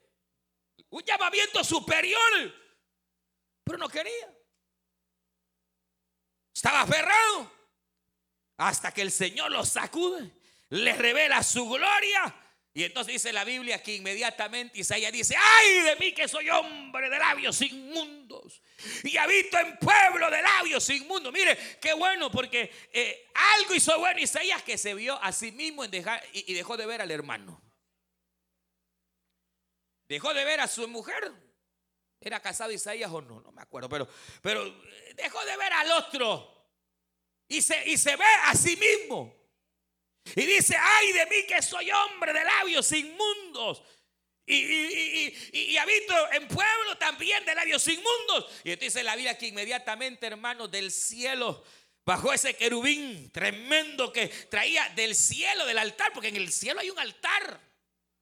un 0.89 1.03
llamamiento 1.03 1.63
superior, 1.63 2.53
pero 3.63 3.77
no 3.77 3.87
quería. 3.87 4.35
Estaba 6.53 6.81
aferrado. 6.81 7.53
Hasta 8.57 8.93
que 8.93 9.01
el 9.01 9.11
Señor 9.11 9.51
lo 9.51 9.65
sacude, 9.65 10.31
le 10.69 10.93
revela 10.93 11.43
su 11.43 11.67
gloria. 11.69 12.44
Y 12.77 12.83
entonces 12.83 13.13
dice 13.13 13.31
la 13.31 13.45
Biblia 13.45 13.81
que 13.81 13.95
inmediatamente 13.95 14.77
Isaías 14.77 15.09
dice, 15.13 15.33
ay 15.39 15.79
de 15.83 15.95
mí 15.95 16.11
que 16.11 16.27
soy 16.27 16.49
hombre 16.49 17.09
de 17.09 17.17
labios 17.17 17.61
inmundos 17.61 18.61
y 19.01 19.15
habito 19.15 19.57
en 19.57 19.77
pueblo 19.77 20.29
de 20.29 20.41
labios 20.41 20.89
inmundos. 20.89 21.31
Mire, 21.31 21.57
qué 21.79 21.93
bueno 21.93 22.29
porque 22.29 22.69
eh, 22.91 23.29
algo 23.33 23.73
hizo 23.73 23.97
bueno 23.97 24.19
Isaías 24.19 24.61
que 24.61 24.77
se 24.77 24.93
vio 24.93 25.17
a 25.23 25.31
sí 25.31 25.53
mismo 25.53 25.85
y, 25.85 25.91
y 26.33 26.53
dejó 26.53 26.75
de 26.75 26.85
ver 26.85 27.01
al 27.01 27.11
hermano. 27.11 27.63
Dejó 30.09 30.33
de 30.33 30.43
ver 30.43 30.59
a 30.59 30.67
su 30.67 30.85
mujer. 30.89 31.31
¿Era 32.19 32.41
casado 32.41 32.73
Isaías 32.73 33.09
o 33.09 33.21
no? 33.21 33.39
No 33.39 33.53
me 33.53 33.61
acuerdo, 33.61 33.87
pero, 33.87 34.05
pero 34.41 34.67
eh, 34.67 35.13
dejó 35.15 35.45
de 35.45 35.55
ver 35.55 35.71
al 35.71 35.91
otro. 35.93 36.73
Y 37.47 37.61
se, 37.61 37.89
y 37.89 37.97
se 37.97 38.17
ve 38.17 38.25
a 38.43 38.53
sí 38.53 38.75
mismo. 38.75 39.44
Y 40.35 40.45
dice, 40.45 40.75
ay 40.79 41.11
de 41.11 41.25
mí 41.27 41.45
que 41.47 41.61
soy 41.61 41.91
hombre 41.91 42.33
de 42.33 42.43
labios 42.43 42.91
inmundos. 42.91 43.83
Y, 44.47 45.33
y, 45.53 45.77
habito 45.77 46.13
en 46.33 46.47
pueblo 46.47 46.97
también 46.99 47.43
de 47.45 47.55
labios 47.55 47.87
inmundos. 47.87 48.51
Y 48.63 48.71
entonces 48.71 48.93
dice 48.93 49.03
la 49.03 49.15
vida 49.15 49.37
que 49.37 49.47
inmediatamente, 49.47 50.27
hermanos, 50.27 50.69
del 50.69 50.91
cielo 50.91 51.63
bajó 52.05 52.31
ese 52.31 52.55
querubín 52.55 53.31
tremendo 53.31 54.13
que 54.13 54.27
traía 54.27 54.87
del 54.89 55.15
cielo, 55.15 55.65
del 55.65 55.79
altar, 55.79 56.13
porque 56.13 56.27
en 56.27 56.35
el 56.35 56.51
cielo 56.51 56.79
hay 56.79 56.91
un 56.91 56.99
altar 56.99 57.59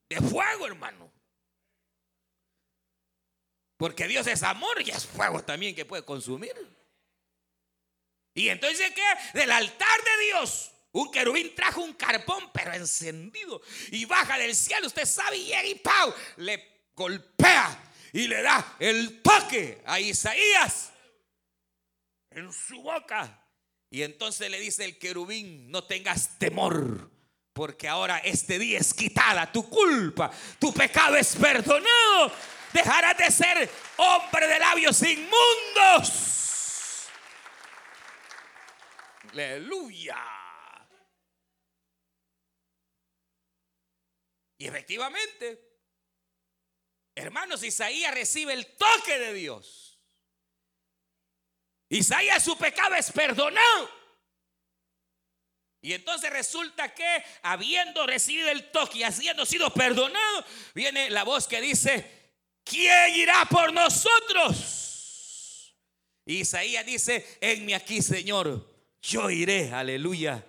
de 0.10 0.22
fuego, 0.22 0.65
hermano. 0.65 1.12
Porque 3.75 4.07
Dios 4.07 4.25
es 4.27 4.43
amor 4.43 4.81
y 4.81 4.91
es 4.91 5.05
fuego 5.05 5.43
también 5.43 5.75
que 5.75 5.83
puede 5.83 6.05
consumir. 6.05 6.53
Y 8.33 8.48
entonces, 8.48 8.91
¿qué? 8.91 9.38
Del 9.39 9.51
altar 9.51 10.03
de 10.03 10.25
Dios, 10.25 10.73
un 10.93 11.12
querubín 11.12 11.53
trajo 11.55 11.81
un 11.81 11.93
carpón, 11.93 12.50
pero 12.53 12.73
encendido. 12.73 13.62
Y 13.91 14.05
baja 14.05 14.38
del 14.38 14.55
cielo, 14.55 14.88
usted 14.88 15.05
sabe, 15.05 15.38
y 15.38 15.53
y 15.53 15.75
Pau 15.75 16.13
le 16.38 16.88
golpea 16.95 17.91
y 18.13 18.27
le 18.27 18.41
da 18.41 18.75
el 18.79 19.21
toque 19.21 19.81
a 19.85 20.00
Isaías 20.00 20.91
en 22.29 22.51
su 22.51 22.81
boca. 22.81 23.39
Y 23.89 24.03
entonces 24.03 24.50
le 24.50 24.59
dice 24.59 24.85
el 24.85 24.97
querubín, 24.97 25.70
no 25.70 25.83
tengas 25.83 26.37
temor, 26.39 27.09
porque 27.53 27.87
ahora 27.87 28.20
este 28.20 28.57
día 28.57 28.79
es 28.79 28.94
quitada 28.94 29.51
tu 29.51 29.68
culpa, 29.70 30.31
tu 30.59 30.74
pecado 30.74 31.15
es 31.15 31.35
perdonado, 31.35 32.31
dejarás 32.72 33.18
de 33.18 33.31
ser 33.31 33.70
hombre 33.98 34.48
de 34.48 34.59
labios 34.59 35.01
inmundos 35.01 36.33
Aleluya. 39.33 40.32
Y 44.63 44.67
efectivamente, 44.67 45.59
hermanos, 47.15 47.63
Isaías 47.63 48.13
recibe 48.13 48.53
el 48.53 48.65
toque 48.77 49.19
de 49.19 49.33
Dios. 49.33 49.99
Isaías 51.89 52.41
su 52.41 52.57
pecado 52.57 52.95
es 52.95 53.11
perdonado. 53.11 53.91
Y 55.81 55.91
entonces 55.91 56.29
resulta 56.29 56.93
que 56.93 57.25
habiendo 57.41 58.07
recibido 58.07 58.49
el 58.51 58.71
toque 58.71 58.99
y 58.99 59.03
habiendo 59.03 59.45
sido 59.45 59.69
perdonado, 59.73 60.45
viene 60.73 61.09
la 61.09 61.25
voz 61.25 61.45
que 61.45 61.59
dice, 61.59 62.31
¿quién 62.63 63.15
irá 63.15 63.43
por 63.49 63.73
nosotros? 63.73 65.75
Isaías 66.25 66.85
dice, 66.85 67.37
enme 67.41 67.75
aquí, 67.75 68.01
Señor 68.01 68.65
yo 69.01 69.29
iré, 69.29 69.73
aleluya. 69.73 70.41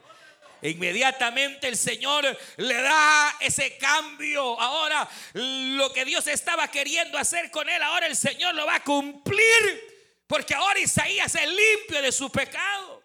Inmediatamente 0.65 1.69
el 1.69 1.77
Señor 1.77 2.25
le 2.57 2.75
da 2.75 3.37
ese 3.39 3.77
cambio. 3.77 4.59
Ahora 4.59 5.07
lo 5.35 5.93
que 5.93 6.07
Dios 6.07 6.27
estaba 6.27 6.69
queriendo 6.69 7.19
hacer 7.19 7.51
con 7.51 7.69
él, 7.69 7.83
ahora 7.83 8.07
el 8.07 8.17
Señor 8.17 8.55
lo 8.55 8.65
va 8.65 8.77
a 8.77 8.83
cumplir. 8.83 10.25
Porque 10.27 10.55
ahora 10.55 10.81
Isaías 10.81 11.35
es 11.35 11.47
limpio 11.47 12.01
de 12.01 12.11
su 12.11 12.31
pecado. 12.31 13.03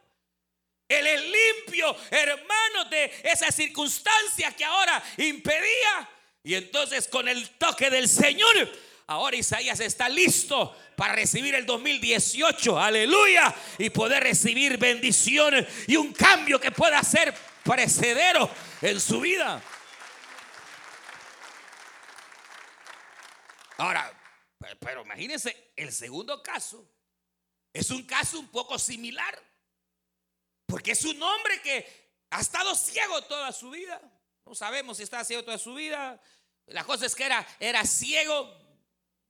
Él 0.88 1.06
es 1.06 1.22
limpio, 1.22 1.96
hermano, 2.10 2.86
de 2.90 3.14
esa 3.24 3.52
circunstancia 3.52 4.52
que 4.56 4.64
ahora 4.64 5.04
impedía. 5.18 6.10
Y 6.44 6.56
entonces 6.56 7.10
con 7.10 7.28
el 7.28 7.50
toque 7.58 7.90
del 7.90 8.08
Señor, 8.08 8.72
ahora 9.08 9.36
Isaías 9.36 9.82
está 9.82 10.08
listo 10.08 10.76
para 10.96 11.14
recibir 11.14 11.56
el 11.56 11.66
2018, 11.66 12.80
aleluya, 12.80 13.54
y 13.78 13.90
poder 13.90 14.24
recibir 14.24 14.78
bendiciones 14.78 15.66
y 15.88 15.98
un 15.98 16.14
cambio 16.14 16.60
que 16.60 16.72
pueda 16.72 17.04
ser 17.04 17.34
precedero 17.70 18.50
en 18.82 19.00
su 19.00 19.22
vida. 19.22 19.62
Ahora, 23.78 24.12
pero 24.80 25.04
imagínense, 25.04 25.74
el 25.76 25.94
segundo 25.94 26.42
caso 26.42 26.84
es 27.72 27.92
un 27.92 28.04
caso 28.04 28.40
un 28.40 28.48
poco 28.48 28.80
similar, 28.80 29.40
porque 30.66 30.92
es 30.92 31.06
un 31.06 31.22
hombre 31.22 31.62
que 31.62 32.26
ha 32.32 32.42
estado 32.42 32.74
ciego 32.76 33.22
toda 33.26 33.52
su 33.52 33.70
vida. 33.70 34.02
No 34.46 34.56
sabemos 34.56 34.98
si 34.98 35.04
está 35.04 35.24
ciego 35.24 35.44
toda 35.44 35.60
su 35.60 35.76
vida. 35.76 36.20
La 36.66 36.84
cosa 36.84 37.06
es 37.06 37.14
que 37.14 37.26
era, 37.26 37.46
era 37.60 37.86
ciego, 37.86 38.52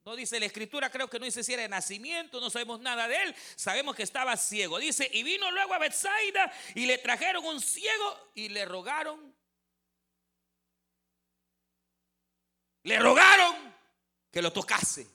no 0.09 0.15
dice 0.15 0.39
la 0.39 0.47
escritura, 0.47 0.89
creo 0.89 1.07
que 1.07 1.19
no 1.19 1.25
dice 1.25 1.43
si 1.43 1.53
era 1.53 1.61
de 1.61 1.69
nacimiento, 1.69 2.41
no 2.41 2.49
sabemos 2.49 2.79
nada 2.79 3.07
de 3.07 3.15
él. 3.21 3.35
Sabemos 3.55 3.95
que 3.95 4.01
estaba 4.01 4.35
ciego. 4.37 4.79
Dice, 4.79 5.07
y 5.13 5.21
vino 5.21 5.51
luego 5.51 5.75
a 5.75 5.77
Bethsaida 5.77 6.51
y 6.73 6.87
le 6.87 6.97
trajeron 6.97 7.45
un 7.45 7.61
ciego 7.61 8.31
y 8.33 8.49
le 8.49 8.65
rogaron. 8.65 9.35
Le 12.81 12.97
rogaron 12.97 13.75
que 14.31 14.41
lo 14.41 14.51
tocase. 14.51 15.07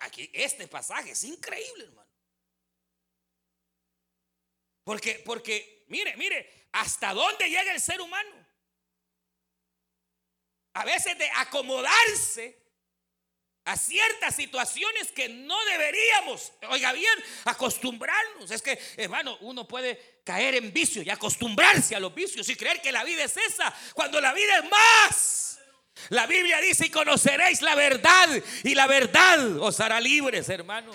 Aquí 0.00 0.28
este 0.32 0.66
pasaje 0.66 1.12
es 1.12 1.22
increíble, 1.22 1.84
hermano. 1.84 2.10
Porque, 4.82 5.22
porque, 5.24 5.84
mire, 5.86 6.16
mire, 6.16 6.68
hasta 6.72 7.14
dónde 7.14 7.48
llega 7.48 7.72
el 7.72 7.80
ser 7.80 8.00
humano. 8.00 8.44
A 10.72 10.84
veces 10.84 11.16
de 11.16 11.30
acomodarse 11.36 12.63
a 13.64 13.76
ciertas 13.76 14.36
situaciones 14.36 15.10
que 15.12 15.28
no 15.28 15.56
deberíamos, 15.64 16.52
oiga 16.68 16.92
bien, 16.92 17.14
acostumbrarnos. 17.44 18.50
Es 18.50 18.60
que, 18.60 18.78
hermano, 18.96 19.38
uno 19.40 19.66
puede 19.66 20.20
caer 20.24 20.56
en 20.56 20.72
vicio 20.72 21.02
y 21.02 21.10
acostumbrarse 21.10 21.96
a 21.96 22.00
los 22.00 22.14
vicios 22.14 22.48
y 22.48 22.56
creer 22.56 22.82
que 22.82 22.92
la 22.92 23.04
vida 23.04 23.24
es 23.24 23.36
esa, 23.36 23.74
cuando 23.94 24.20
la 24.20 24.32
vida 24.34 24.58
es 24.58 24.70
más. 24.70 25.58
La 26.10 26.26
Biblia 26.26 26.60
dice, 26.60 26.86
y 26.86 26.90
conoceréis 26.90 27.62
la 27.62 27.74
verdad, 27.74 28.28
y 28.64 28.74
la 28.74 28.86
verdad 28.86 29.56
os 29.58 29.80
hará 29.80 30.00
libres, 30.00 30.48
hermano. 30.48 30.92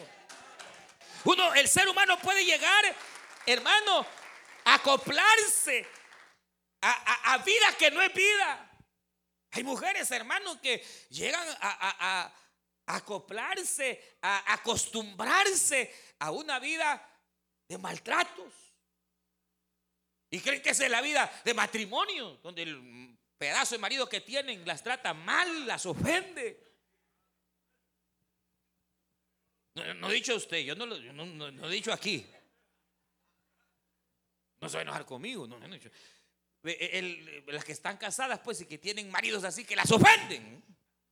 Uno, 1.23 1.53
el 1.55 1.67
ser 1.67 1.87
humano 1.87 2.19
puede 2.19 2.45
llegar, 2.45 2.95
hermano, 3.45 4.05
a 4.65 4.75
acoplarse 4.75 5.87
a, 6.81 7.37
vida 7.39 7.77
que 7.77 7.91
no 7.91 8.01
es 8.01 8.13
vida. 8.13 8.71
Hay 9.51 9.63
mujeres, 9.63 10.09
hermano, 10.11 10.61
que 10.61 10.85
llegan 11.09 11.45
a, 11.61 12.31
acoplarse, 12.95 14.17
a 14.21 14.53
acostumbrarse 14.53 15.93
a 16.19 16.31
una 16.31 16.59
vida 16.59 17.05
de 17.67 17.77
maltratos. 17.77 18.53
Y 20.31 20.39
creen 20.39 20.61
que 20.61 20.71
esa 20.71 20.85
es 20.85 20.91
la 20.91 21.01
vida 21.01 21.31
de 21.43 21.53
matrimonio, 21.53 22.37
donde 22.43 22.63
el 22.63 23.17
pedazo 23.37 23.75
de 23.75 23.79
marido 23.79 24.09
que 24.09 24.21
tienen 24.21 24.65
las 24.65 24.83
trata 24.83 25.13
mal, 25.13 25.67
las 25.67 25.85
ofende. 25.85 26.67
No, 29.75 30.09
he 30.09 30.13
dicho 30.13 30.35
usted, 30.35 30.59
yo 30.59 30.75
no 30.75 30.85
lo 30.85 30.99
no, 31.13 31.69
he 31.69 31.71
dicho 31.71 31.93
aquí. 31.93 32.27
No 34.59 34.67
se 34.67 34.75
va 34.75 34.79
a 34.79 34.83
enojar 34.83 35.05
conmigo. 35.05 35.47
No, 35.47 35.57
no, 35.59 35.67
las 37.47 37.63
que 37.63 37.71
están 37.71 37.97
casadas, 37.97 38.39
pues, 38.39 38.61
y 38.61 38.65
que 38.65 38.77
tienen 38.77 39.09
maridos 39.09 39.43
así, 39.43 39.63
que 39.63 39.75
las 39.75 39.89
ofenden. 39.91 40.63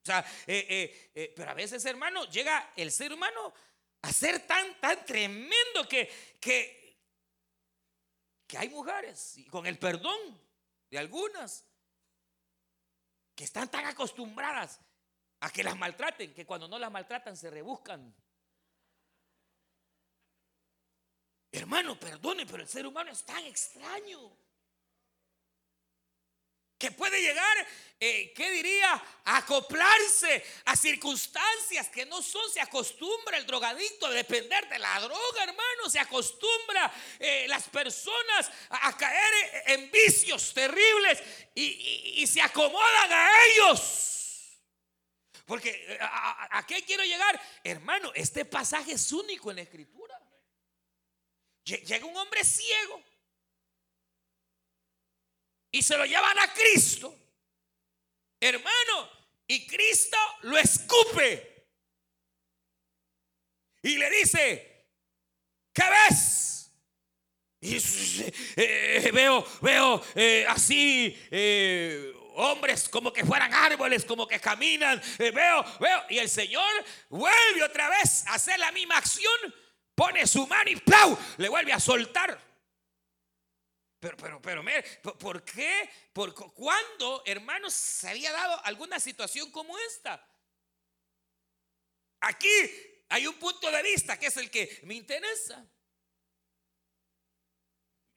Sea, 0.08 0.26
eh, 0.48 0.66
eh, 0.70 1.12
eh, 1.16 1.34
pero 1.36 1.52
a 1.52 1.54
veces, 1.54 1.84
hermano, 1.84 2.24
llega 2.30 2.72
el 2.78 2.94
ser 2.94 3.12
humano 3.12 3.54
a 4.02 4.14
ser 4.14 4.48
tan, 4.48 4.80
tan 4.80 5.06
tremendo 5.06 5.86
que, 5.90 6.10
que, 6.40 6.98
que 8.48 8.58
hay 8.58 8.70
mujeres, 8.70 9.38
y 9.38 9.46
con 9.48 9.66
el 9.66 9.78
perdón 9.78 10.42
de 10.90 10.98
algunas, 10.98 11.66
que 13.36 13.44
están 13.44 13.70
tan 13.70 13.86
acostumbradas 13.86 14.80
a 15.42 15.52
que 15.52 15.62
las 15.62 15.78
maltraten, 15.78 16.34
que 16.34 16.46
cuando 16.46 16.70
no 16.70 16.80
las 16.80 16.90
maltratan 16.90 17.36
se 17.36 17.50
rebuscan. 17.50 18.16
Hermano, 21.52 22.00
perdone, 22.00 22.46
pero 22.46 22.64
el 22.64 22.70
ser 22.70 22.88
humano 22.88 23.12
es 23.12 23.26
tan 23.26 23.44
extraño 23.44 24.38
que 26.78 26.92
puede 26.92 27.20
llegar, 27.22 27.68
eh, 28.00 28.32
¿qué 28.36 28.52
diría? 28.52 28.94
A 29.26 29.38
acoplarse 29.38 30.46
a 30.66 30.76
circunstancias 30.76 31.90
que 31.90 32.06
no 32.06 32.22
son. 32.22 32.50
Se 32.52 32.62
acostumbra 32.62 33.38
el 33.38 33.48
drogadicto 33.48 34.06
a 34.06 34.12
depender 34.12 34.70
de 34.70 34.78
la 34.78 35.00
droga, 35.00 35.44
hermano. 35.44 35.90
Se 35.90 36.00
acostumbra 36.00 36.94
eh, 37.20 37.46
las 37.48 37.68
personas 37.70 38.52
a, 38.70 38.96
caer 38.96 39.64
en 39.68 39.92
vicios 39.92 40.54
terribles 40.54 41.24
y, 41.56 42.26
se 42.28 42.42
acomodan 42.42 43.12
a 43.12 43.30
ellos. 43.46 44.60
Porque 45.46 45.70
eh, 45.70 45.98
¿a, 46.00 46.60
¿a 46.60 46.66
qué 46.68 46.84
quiero 46.84 47.04
llegar? 47.04 47.42
Hermano, 47.64 48.12
este 48.14 48.46
pasaje 48.46 48.92
es 48.92 49.12
único 49.12 49.50
en 49.50 49.56
la 49.56 49.64
escritura. 49.64 50.20
Llega 51.64 52.06
un 52.06 52.16
hombre 52.16 52.44
ciego 52.46 53.04
y 55.72 55.82
se 55.82 55.98
lo 55.98 56.06
llevan 56.06 56.38
a 56.40 56.54
Cristo, 56.54 57.16
hermano, 58.40 59.10
y 59.48 59.66
Cristo 59.68 60.18
lo 60.44 60.58
escupe 60.58 61.68
y 63.82 63.98
le 63.98 64.10
dice, 64.10 64.88
¿qué 65.74 65.84
ves? 65.90 66.72
Y 67.60 67.78
eh, 68.56 69.10
veo, 69.14 69.46
veo 69.62 70.04
eh, 70.16 70.46
así 70.48 71.18
eh, 71.32 72.14
hombres 72.36 72.88
como 72.88 73.12
que 73.12 73.26
fueran 73.26 73.54
árboles, 73.54 74.06
como 74.06 74.28
que 74.28 74.40
caminan, 74.40 75.02
veo, 75.18 75.66
veo, 75.80 76.04
y 76.10 76.20
el 76.20 76.30
Señor 76.30 76.70
vuelve 77.10 77.64
otra 77.64 77.90
vez 77.90 78.26
a 78.28 78.36
hacer 78.36 78.60
la 78.60 78.72
misma 78.72 78.98
acción 78.98 79.54
pone 79.98 80.28
su 80.28 80.46
mano 80.46 80.70
y 80.70 80.76
¡plau! 80.76 81.18
le 81.38 81.50
vuelve 81.50 81.74
a 81.74 81.80
soltar. 81.80 82.40
Pero, 84.00 84.16
pero, 84.18 84.42
pero, 84.42 84.64
¿por 85.18 85.44
qué? 85.44 85.90
¿Por 86.14 86.34
cuándo, 86.54 87.24
hermanos, 87.26 87.74
se 87.74 88.10
había 88.10 88.32
dado 88.32 88.64
alguna 88.64 89.00
situación 89.00 89.52
como 89.52 89.78
esta? 89.80 90.24
Aquí 92.20 92.48
hay 93.10 93.26
un 93.26 93.36
punto 93.40 93.72
de 93.72 93.82
vista 93.84 94.20
que 94.20 94.28
es 94.28 94.38
el 94.38 94.52
que 94.52 94.82
me 94.84 94.96
interesa. 94.96 95.66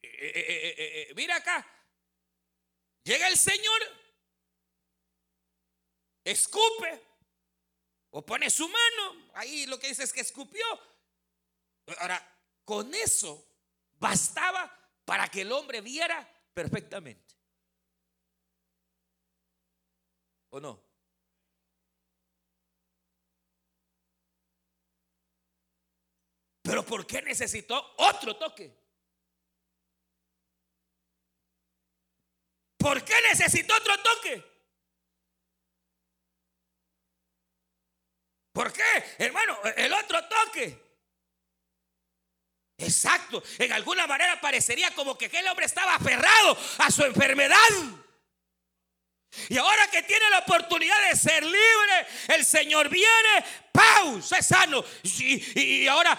Eh, 0.03 0.31
eh, 0.33 0.75
eh, 1.09 1.13
mira 1.15 1.37
acá, 1.37 1.67
llega 3.03 3.27
el 3.27 3.37
Señor, 3.37 3.81
escupe 6.23 7.01
o 8.11 8.23
pone 8.23 8.49
su 8.49 8.67
mano, 8.67 9.31
ahí 9.33 9.65
lo 9.65 9.79
que 9.79 9.87
dice 9.87 10.03
es 10.03 10.13
que 10.13 10.21
escupió, 10.21 10.65
Ahora, 11.99 12.25
con 12.63 12.93
eso 12.93 13.45
bastaba 13.99 14.80
para 15.11 15.27
que 15.27 15.41
el 15.41 15.51
hombre 15.51 15.81
viera 15.81 16.25
perfectamente. 16.53 17.35
¿O 20.51 20.59
no? 20.61 20.81
Pero 26.61 26.85
¿por 26.85 27.05
qué 27.05 27.21
necesitó 27.23 27.93
otro 27.97 28.37
toque? 28.37 28.73
¿Por 32.77 33.03
qué 33.03 33.15
necesitó 33.27 33.75
otro 33.75 34.01
toque? 34.01 34.45
¿Por 38.53 38.71
qué, 38.71 38.83
hermano? 39.17 39.59
El 39.75 39.91
otro 39.91 40.25
toque 40.29 40.90
Exacto. 42.81 43.43
En 43.57 43.71
alguna 43.71 44.07
manera 44.07 44.39
parecería 44.39 44.91
como 44.91 45.17
que 45.17 45.25
aquel 45.25 45.47
hombre 45.47 45.65
estaba 45.65 45.95
aferrado 45.95 46.57
a 46.79 46.91
su 46.91 47.03
enfermedad. 47.03 47.57
Y 49.47 49.57
ahora 49.57 49.87
que 49.89 50.03
tiene 50.03 50.29
la 50.29 50.39
oportunidad 50.39 51.09
de 51.09 51.15
ser 51.15 51.43
libre, 51.43 52.07
el 52.35 52.45
Señor 52.45 52.89
viene, 52.89 53.45
pausa, 53.71 54.37
es 54.37 54.45
sano. 54.47 54.83
Y, 55.03 55.87
ahora 55.87 56.17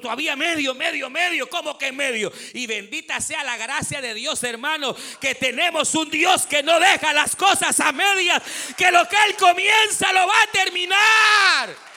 todavía 0.00 0.36
medio, 0.36 0.74
medio, 0.74 1.08
medio, 1.08 1.48
como 1.48 1.78
que 1.78 1.90
medio. 1.90 2.30
Y 2.52 2.66
bendita 2.66 3.18
sea 3.20 3.42
la 3.44 3.56
gracia 3.56 4.02
de 4.02 4.12
Dios, 4.12 4.42
hermano, 4.44 4.94
que 5.20 5.34
tenemos 5.34 5.94
un 5.94 6.10
Dios 6.10 6.44
que 6.44 6.62
no 6.62 6.78
deja 6.78 7.14
las 7.14 7.34
cosas 7.34 7.80
a 7.80 7.92
medias, 7.92 8.42
que 8.76 8.92
lo 8.92 9.08
que 9.08 9.16
Él 9.28 9.36
comienza 9.36 10.12
lo 10.12 10.26
va 10.26 10.42
a 10.42 10.46
terminar. 10.48 11.91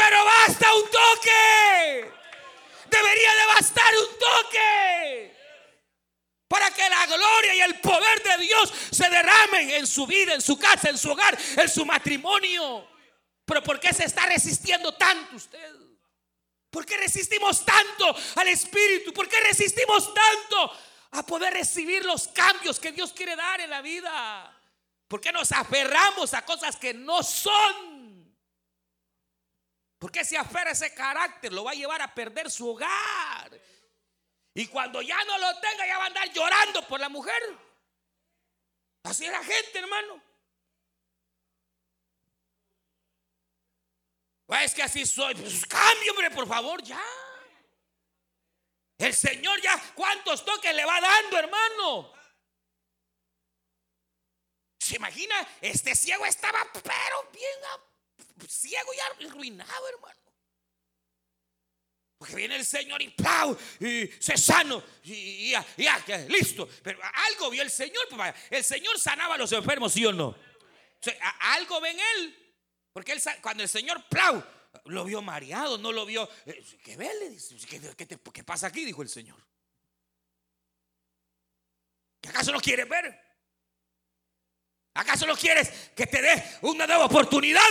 Pero 0.00 0.24
basta 0.24 0.74
un 0.76 0.84
toque. 0.84 2.10
Debería 2.88 3.34
de 3.34 3.46
bastar 3.54 3.92
un 3.98 4.18
toque. 4.18 5.36
Para 6.48 6.70
que 6.70 6.88
la 6.88 7.06
gloria 7.06 7.54
y 7.54 7.60
el 7.60 7.80
poder 7.80 8.22
de 8.22 8.44
Dios 8.44 8.72
se 8.90 9.10
derramen 9.10 9.70
en 9.70 9.86
su 9.86 10.06
vida, 10.06 10.32
en 10.32 10.40
su 10.40 10.58
casa, 10.58 10.88
en 10.88 10.96
su 10.96 11.10
hogar, 11.10 11.38
en 11.56 11.68
su 11.68 11.84
matrimonio. 11.84 12.88
Pero 13.44 13.62
¿por 13.62 13.78
qué 13.78 13.92
se 13.92 14.06
está 14.06 14.24
resistiendo 14.24 14.94
tanto 14.94 15.36
usted? 15.36 15.76
¿Por 16.70 16.86
qué 16.86 16.96
resistimos 16.96 17.62
tanto 17.64 18.16
al 18.36 18.48
Espíritu? 18.48 19.12
¿Por 19.12 19.28
qué 19.28 19.38
resistimos 19.40 20.14
tanto 20.14 20.78
a 21.10 21.26
poder 21.26 21.52
recibir 21.52 22.06
los 22.06 22.28
cambios 22.28 22.80
que 22.80 22.92
Dios 22.92 23.12
quiere 23.12 23.36
dar 23.36 23.60
en 23.60 23.68
la 23.68 23.82
vida? 23.82 24.58
¿Por 25.06 25.20
qué 25.20 25.30
nos 25.30 25.52
aferramos 25.52 26.32
a 26.32 26.44
cosas 26.46 26.76
que 26.76 26.94
no 26.94 27.22
son? 27.22 27.99
Porque 30.00 30.24
si 30.24 30.34
aferra 30.34 30.70
ese 30.70 30.94
carácter, 30.94 31.52
lo 31.52 31.62
va 31.62 31.72
a 31.72 31.74
llevar 31.74 32.00
a 32.00 32.14
perder 32.14 32.50
su 32.50 32.70
hogar. 32.70 33.60
Y 34.54 34.66
cuando 34.66 35.02
ya 35.02 35.22
no 35.24 35.36
lo 35.36 35.60
tenga, 35.60 35.86
ya 35.86 35.98
va 35.98 36.04
a 36.04 36.06
andar 36.06 36.32
llorando 36.32 36.88
por 36.88 36.98
la 36.98 37.10
mujer. 37.10 37.42
Así 39.04 39.26
es 39.26 39.30
la 39.30 39.44
gente, 39.44 39.78
hermano. 39.78 40.22
Pues 44.46 44.64
es 44.64 44.74
que 44.74 44.82
así 44.82 45.04
soy. 45.04 45.34
Pues 45.34 45.66
cambio, 45.66 46.12
hombre, 46.12 46.30
por 46.30 46.48
favor, 46.48 46.82
ya. 46.82 47.04
El 48.96 49.12
Señor 49.12 49.60
ya, 49.60 49.78
¿cuántos 49.94 50.42
toques 50.46 50.74
le 50.74 50.84
va 50.86 50.98
dando, 50.98 51.38
hermano? 51.38 52.12
¿Se 54.78 54.96
imagina? 54.96 55.46
Este 55.60 55.94
ciego 55.94 56.24
estaba, 56.24 56.66
pero 56.72 57.30
bien 57.32 57.60
ciego 58.48 58.90
y 58.94 59.24
arruinado, 59.26 59.88
hermano. 59.88 60.20
Porque 62.20 62.36
viene 62.36 62.56
el 62.56 62.66
Señor 62.66 63.00
y 63.00 63.08
¡pau! 63.08 63.56
Y 63.80 64.06
se 64.18 64.36
sano. 64.36 64.84
Y 65.04 65.52
ya, 65.52 65.64
listo. 66.28 66.68
Pero 66.82 67.00
algo 67.30 67.48
vio 67.48 67.62
el 67.62 67.70
Señor. 67.70 68.06
Pues, 68.10 68.34
el 68.50 68.62
Señor 68.62 68.98
sanaba 68.98 69.36
a 69.36 69.38
los 69.38 69.50
enfermos, 69.52 69.94
¿sí 69.94 70.04
o 70.04 70.12
no? 70.12 70.36
algo 71.40 71.80
ven 71.80 71.96
él. 72.16 72.54
Porque 72.92 73.12
él, 73.12 73.22
cuando 73.40 73.62
el 73.62 73.70
Señor 73.70 74.06
¡plau! 74.10 74.44
Lo 74.84 75.04
vio 75.04 75.22
mareado, 75.22 75.78
no 75.78 75.92
lo 75.92 76.04
vio. 76.04 76.28
Eh, 76.44 76.62
¿Qué 76.84 76.98
ve? 76.98 77.38
¿Qué, 77.96 78.18
¿Qué, 78.32 78.44
pasa 78.44 78.66
aquí? 78.66 78.84
Dijo 78.84 79.00
el 79.00 79.08
Señor. 79.08 79.38
¿Que 82.20 82.28
acaso 82.28 82.52
no 82.52 82.60
quieres 82.60 82.86
ver? 82.86 83.18
¿Acaso 84.92 85.26
no 85.26 85.34
quieres 85.36 85.70
que 85.96 86.06
te 86.06 86.20
dé 86.20 86.58
una 86.60 86.86
nueva 86.86 87.06
oportunidad? 87.06 87.62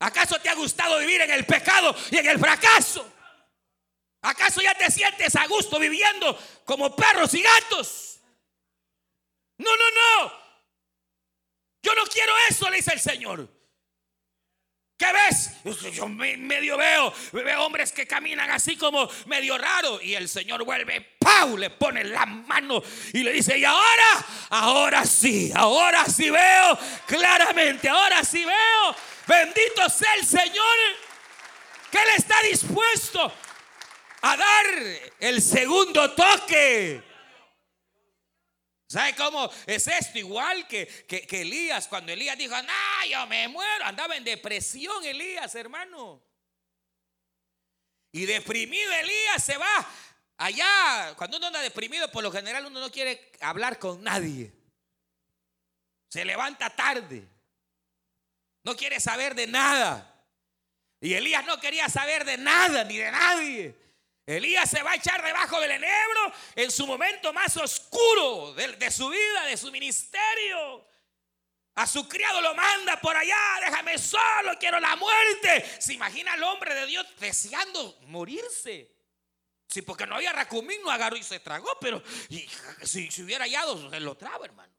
¿Acaso 0.00 0.40
te 0.40 0.48
ha 0.48 0.54
gustado 0.54 0.98
vivir 0.98 1.20
en 1.20 1.30
el 1.30 1.44
pecado 1.44 1.94
y 2.10 2.16
en 2.16 2.26
el 2.26 2.38
fracaso? 2.38 3.06
¿Acaso 4.22 4.60
ya 4.60 4.74
te 4.74 4.90
sientes 4.90 5.36
a 5.36 5.46
gusto 5.46 5.78
viviendo 5.78 6.38
como 6.64 6.94
perros 6.96 7.32
y 7.34 7.42
gatos? 7.42 8.20
No, 9.58 9.70
no, 9.70 9.90
no. 9.90 10.32
Yo 11.82 11.94
no 11.94 12.04
quiero 12.04 12.32
eso, 12.48 12.68
le 12.70 12.76
dice 12.76 12.94
el 12.94 13.00
Señor. 13.00 13.59
¿Qué 15.00 15.06
ves? 15.14 15.52
Yo 15.94 16.06
medio 16.08 16.76
veo, 16.76 17.10
veo 17.32 17.64
hombres 17.64 17.90
que 17.90 18.06
caminan 18.06 18.50
así 18.50 18.76
como 18.76 19.08
medio 19.24 19.56
raro. 19.56 19.98
Y 20.02 20.14
el 20.14 20.28
Señor 20.28 20.62
vuelve, 20.62 21.16
¡pau! 21.18 21.56
Le 21.56 21.70
pone 21.70 22.04
la 22.04 22.26
mano 22.26 22.82
y 23.14 23.22
le 23.22 23.32
dice, 23.32 23.56
y 23.56 23.64
ahora, 23.64 24.26
ahora 24.50 25.06
sí, 25.06 25.50
ahora 25.54 26.04
sí 26.04 26.28
veo 26.28 26.78
claramente, 27.06 27.88
ahora 27.88 28.22
sí 28.22 28.44
veo. 28.44 28.96
Bendito 29.26 29.88
sea 29.88 30.14
el 30.16 30.26
Señor 30.26 30.76
que 31.90 31.96
Él 31.96 32.08
está 32.18 32.34
dispuesto 32.42 33.32
a 34.20 34.36
dar 34.36 34.66
el 35.18 35.40
segundo 35.40 36.10
toque. 36.10 37.09
¿Sabe 38.90 39.14
cómo 39.14 39.48
es 39.66 39.86
esto? 39.86 40.18
Igual 40.18 40.66
que, 40.66 40.84
que, 41.06 41.42
Elías, 41.42 41.86
cuando 41.86 42.10
Elías 42.10 42.36
dijo, 42.36 42.60
no, 42.60 43.06
yo 43.08 43.24
me 43.28 43.46
muero, 43.46 43.84
andaba 43.84 44.16
en 44.16 44.24
depresión 44.24 45.04
Elías, 45.04 45.54
hermano. 45.54 46.20
Y 48.10 48.26
deprimido 48.26 48.92
Elías 48.92 49.44
se 49.44 49.56
va 49.56 49.88
allá. 50.38 51.14
Cuando 51.16 51.36
uno 51.36 51.46
anda 51.46 51.62
deprimido, 51.62 52.10
por 52.10 52.24
lo 52.24 52.32
general 52.32 52.66
uno 52.66 52.80
no 52.80 52.90
quiere 52.90 53.30
hablar 53.40 53.78
con 53.78 54.02
nadie. 54.02 54.52
Se 56.08 56.24
levanta 56.24 56.68
tarde. 56.74 57.28
No 58.64 58.74
quiere 58.74 58.98
saber 58.98 59.36
de 59.36 59.46
nada. 59.46 60.20
Y 61.00 61.14
Elías 61.14 61.46
no 61.46 61.60
quería 61.60 61.88
saber 61.88 62.24
de 62.24 62.38
nada 62.38 62.82
ni 62.82 62.96
de 62.96 63.12
nadie. 63.12 63.79
Elías 64.36 64.70
se 64.70 64.82
va 64.82 64.92
a 64.92 64.96
echar 64.96 65.22
debajo 65.24 65.60
del 65.60 65.72
enebro 65.72 66.32
en 66.54 66.70
su 66.70 66.86
momento 66.86 67.32
más 67.32 67.56
oscuro 67.56 68.54
de, 68.54 68.90
su 68.90 69.08
vida, 69.08 69.46
de 69.46 69.56
su 69.56 69.70
ministerio. 69.72 70.86
A 71.74 71.86
su 71.86 72.08
criado 72.08 72.40
lo 72.40 72.54
manda 72.54 73.00
por 73.00 73.16
allá, 73.16 73.36
déjame 73.64 73.98
solo, 73.98 74.58
quiero 74.58 74.78
la 74.78 74.96
muerte. 74.96 75.64
Se 75.80 75.94
imagina 75.94 76.34
al 76.34 76.42
hombre 76.42 76.74
de 76.74 76.86
Dios 76.86 77.06
deseando 77.18 77.98
morirse. 78.02 78.94
Sí, 79.66 79.82
porque 79.82 80.06
no 80.06 80.16
había 80.16 80.32
racumín, 80.32 80.82
no 80.82 80.90
agarró 80.90 81.16
y 81.16 81.22
se 81.22 81.40
tragó, 81.40 81.70
pero 81.80 82.02
si, 82.82 83.08
si, 83.10 83.22
hubiera 83.22 83.44
hallado, 83.44 83.88
se 83.90 84.00
lo 84.00 84.16
traba, 84.16 84.44
hermano. 84.44 84.72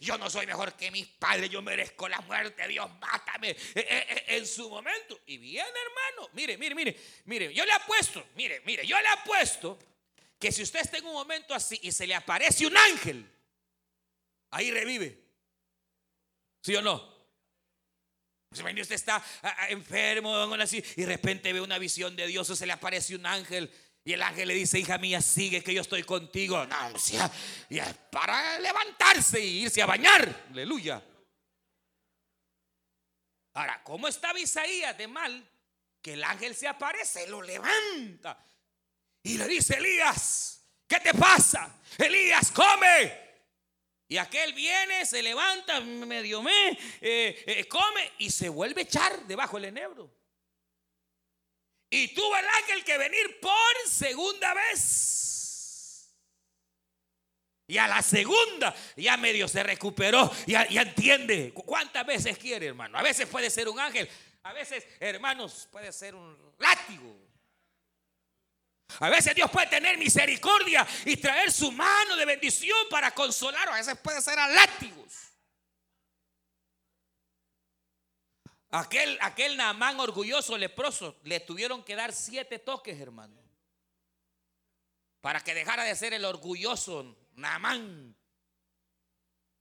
Yo 0.00 0.18
no 0.18 0.28
soy 0.28 0.46
mejor 0.46 0.74
que 0.74 0.90
mis 0.90 1.06
padres, 1.06 1.48
yo 1.48 1.62
merezco 1.62 2.08
la 2.08 2.20
muerte, 2.22 2.66
Dios 2.66 2.90
mátame 2.98 3.50
eh, 3.50 3.56
eh, 3.74 3.84
eh, 3.86 4.24
en 4.36 4.46
su 4.46 4.68
momento. 4.68 5.20
Y 5.26 5.38
bien, 5.38 5.66
hermano, 5.66 6.30
mire, 6.32 6.58
mire, 6.58 6.74
mire, 6.74 6.96
mire, 7.24 7.54
yo 7.54 7.64
le 7.64 7.72
apuesto, 7.72 8.26
mire, 8.34 8.60
mire, 8.64 8.84
yo 8.84 9.00
le 9.00 9.08
apuesto 9.08 9.78
que 10.40 10.50
si 10.50 10.62
usted 10.62 10.80
está 10.80 10.98
en 10.98 11.06
un 11.06 11.12
momento 11.12 11.54
así 11.54 11.78
y 11.82 11.92
se 11.92 12.06
le 12.06 12.16
aparece 12.16 12.66
un 12.66 12.76
ángel, 12.76 13.30
ahí 14.50 14.72
revive. 14.72 15.18
¿Sí 16.60 16.74
o 16.74 16.82
no? 16.82 17.16
Usted 18.50 18.92
está 18.92 19.22
ah, 19.42 19.56
ah, 19.58 19.68
enfermo 19.68 20.34
así, 20.54 20.82
y 20.96 21.02
de 21.02 21.06
repente 21.06 21.52
ve 21.52 21.60
una 21.60 21.78
visión 21.78 22.16
de 22.16 22.26
Dios 22.26 22.48
o 22.48 22.56
se 22.56 22.66
le 22.66 22.72
aparece 22.72 23.14
un 23.14 23.26
ángel 23.26 23.70
y 24.08 24.14
el 24.14 24.22
ángel 24.22 24.48
le 24.48 24.54
dice, 24.54 24.78
hija 24.78 24.96
mía, 24.96 25.20
sigue 25.20 25.62
que 25.62 25.74
yo 25.74 25.82
estoy 25.82 26.02
contigo. 26.02 26.64
No, 26.64 26.94
o 26.94 26.98
sea, 26.98 27.30
para 28.10 28.58
levantarse 28.58 29.38
y 29.38 29.64
irse 29.64 29.82
a 29.82 29.86
bañar. 29.86 30.46
Aleluya. 30.50 31.04
Ahora, 33.52 33.84
¿cómo 33.84 34.08
estaba 34.08 34.40
Isaías 34.40 34.96
de 34.96 35.08
mal? 35.08 35.46
Que 36.00 36.14
el 36.14 36.24
ángel 36.24 36.54
se 36.54 36.66
aparece, 36.66 37.26
lo 37.26 37.42
levanta 37.42 38.42
y 39.24 39.36
le 39.36 39.46
dice, 39.46 39.76
Elías, 39.76 40.64
¿qué 40.86 41.00
te 41.00 41.12
pasa? 41.12 41.78
Elías, 41.98 42.50
come. 42.50 43.12
Y 44.08 44.16
aquel 44.16 44.54
viene, 44.54 45.04
se 45.04 45.22
levanta, 45.22 45.80
medio 45.80 46.42
me, 46.42 46.70
eh, 47.02 47.44
eh, 47.46 47.68
come 47.68 48.12
y 48.16 48.30
se 48.30 48.48
vuelve 48.48 48.80
a 48.80 48.84
echar 48.84 49.26
debajo 49.26 49.58
del 49.58 49.66
enebro. 49.66 50.17
Y 51.90 52.14
tuvo 52.14 52.36
el 52.36 52.46
ángel 52.46 52.84
que 52.84 52.98
venir 52.98 53.40
por 53.40 53.88
segunda 53.88 54.54
vez. 54.54 56.14
Y 57.66 57.76
a 57.76 57.86
la 57.86 58.00
segunda 58.02 58.74
ya 58.96 59.16
medio 59.18 59.46
se 59.46 59.62
recuperó, 59.62 60.30
ya, 60.46 60.66
ya 60.68 60.82
entiende 60.82 61.52
cuántas 61.52 62.06
veces 62.06 62.38
quiere, 62.38 62.68
hermano. 62.68 62.98
A 62.98 63.02
veces 63.02 63.26
puede 63.26 63.50
ser 63.50 63.68
un 63.68 63.78
ángel, 63.78 64.08
a 64.42 64.52
veces, 64.54 64.86
hermanos, 65.00 65.68
puede 65.70 65.92
ser 65.92 66.14
un 66.14 66.54
látigo. 66.58 67.14
A 69.00 69.10
veces 69.10 69.34
Dios 69.34 69.50
puede 69.50 69.66
tener 69.66 69.98
misericordia 69.98 70.86
y 71.04 71.16
traer 71.18 71.52
su 71.52 71.70
mano 71.70 72.16
de 72.16 72.24
bendición 72.24 72.78
para 72.90 73.10
consolar. 73.10 73.68
A 73.68 73.74
veces 73.74 73.98
puede 73.98 74.22
ser 74.22 74.38
a 74.38 74.48
látigos. 74.48 75.27
Aquel, 78.70 79.18
aquel 79.22 79.56
Naamán 79.56 79.98
orgulloso, 79.98 80.56
leproso, 80.58 81.18
le 81.22 81.40
tuvieron 81.40 81.82
que 81.82 81.96
dar 81.96 82.12
siete 82.12 82.58
toques, 82.58 83.00
hermano. 83.00 83.42
Para 85.20 85.42
que 85.42 85.54
dejara 85.54 85.84
de 85.84 85.96
ser 85.96 86.12
el 86.12 86.24
orgulloso 86.24 87.16
Naamán 87.34 88.14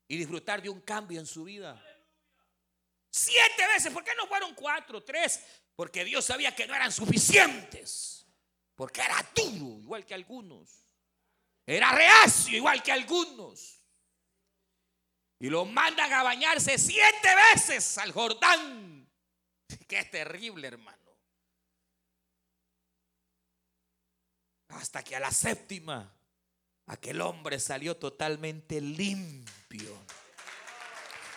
y 0.07 0.17
disfrutar 0.17 0.61
de 0.61 0.69
un 0.69 0.81
cambio 0.81 1.19
en 1.19 1.25
su 1.25 1.45
vida. 1.45 1.81
Siete 3.09 3.65
veces, 3.67 3.91
¿por 3.93 4.03
qué 4.03 4.11
no 4.15 4.27
fueron 4.27 4.53
cuatro, 4.53 5.03
tres? 5.03 5.43
Porque 5.75 6.03
Dios 6.03 6.25
sabía 6.25 6.53
que 6.53 6.67
no 6.67 6.75
eran 6.75 6.91
suficientes. 6.91 8.25
Porque 8.75 9.01
era 9.01 9.25
duro, 9.35 9.79
igual 9.81 10.05
que 10.05 10.13
algunos. 10.13 10.85
Era 11.65 11.91
reacio, 11.91 12.55
igual 12.55 12.83
que 12.83 12.91
algunos. 12.91 13.81
Y 15.39 15.49
lo 15.49 15.65
mandan 15.65 16.11
a 16.13 16.23
bañarse 16.23 16.77
siete 16.77 17.29
veces 17.53 17.97
al 17.97 18.11
Jordán. 18.11 18.96
Qué 19.87 20.03
terrible, 20.05 20.67
hermano. 20.67 20.97
Hasta 24.69 25.03
que 25.03 25.15
a 25.15 25.19
la 25.19 25.31
séptima, 25.31 26.13
aquel 26.87 27.21
hombre 27.21 27.59
salió 27.59 27.95
totalmente 27.97 28.81
limpio. 28.81 29.97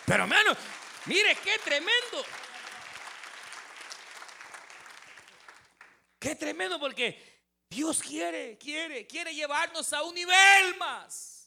Pero 0.04 0.24
hermano, 0.24 0.56
mire 1.06 1.36
qué 1.36 1.58
tremendo. 1.64 2.24
Qué 6.18 6.34
tremendo 6.34 6.78
porque 6.80 7.40
Dios 7.70 8.02
quiere, 8.02 8.58
quiere, 8.58 9.06
quiere 9.06 9.32
llevarnos 9.32 9.92
a 9.92 10.02
un 10.02 10.14
nivel 10.14 10.76
más. 10.78 11.39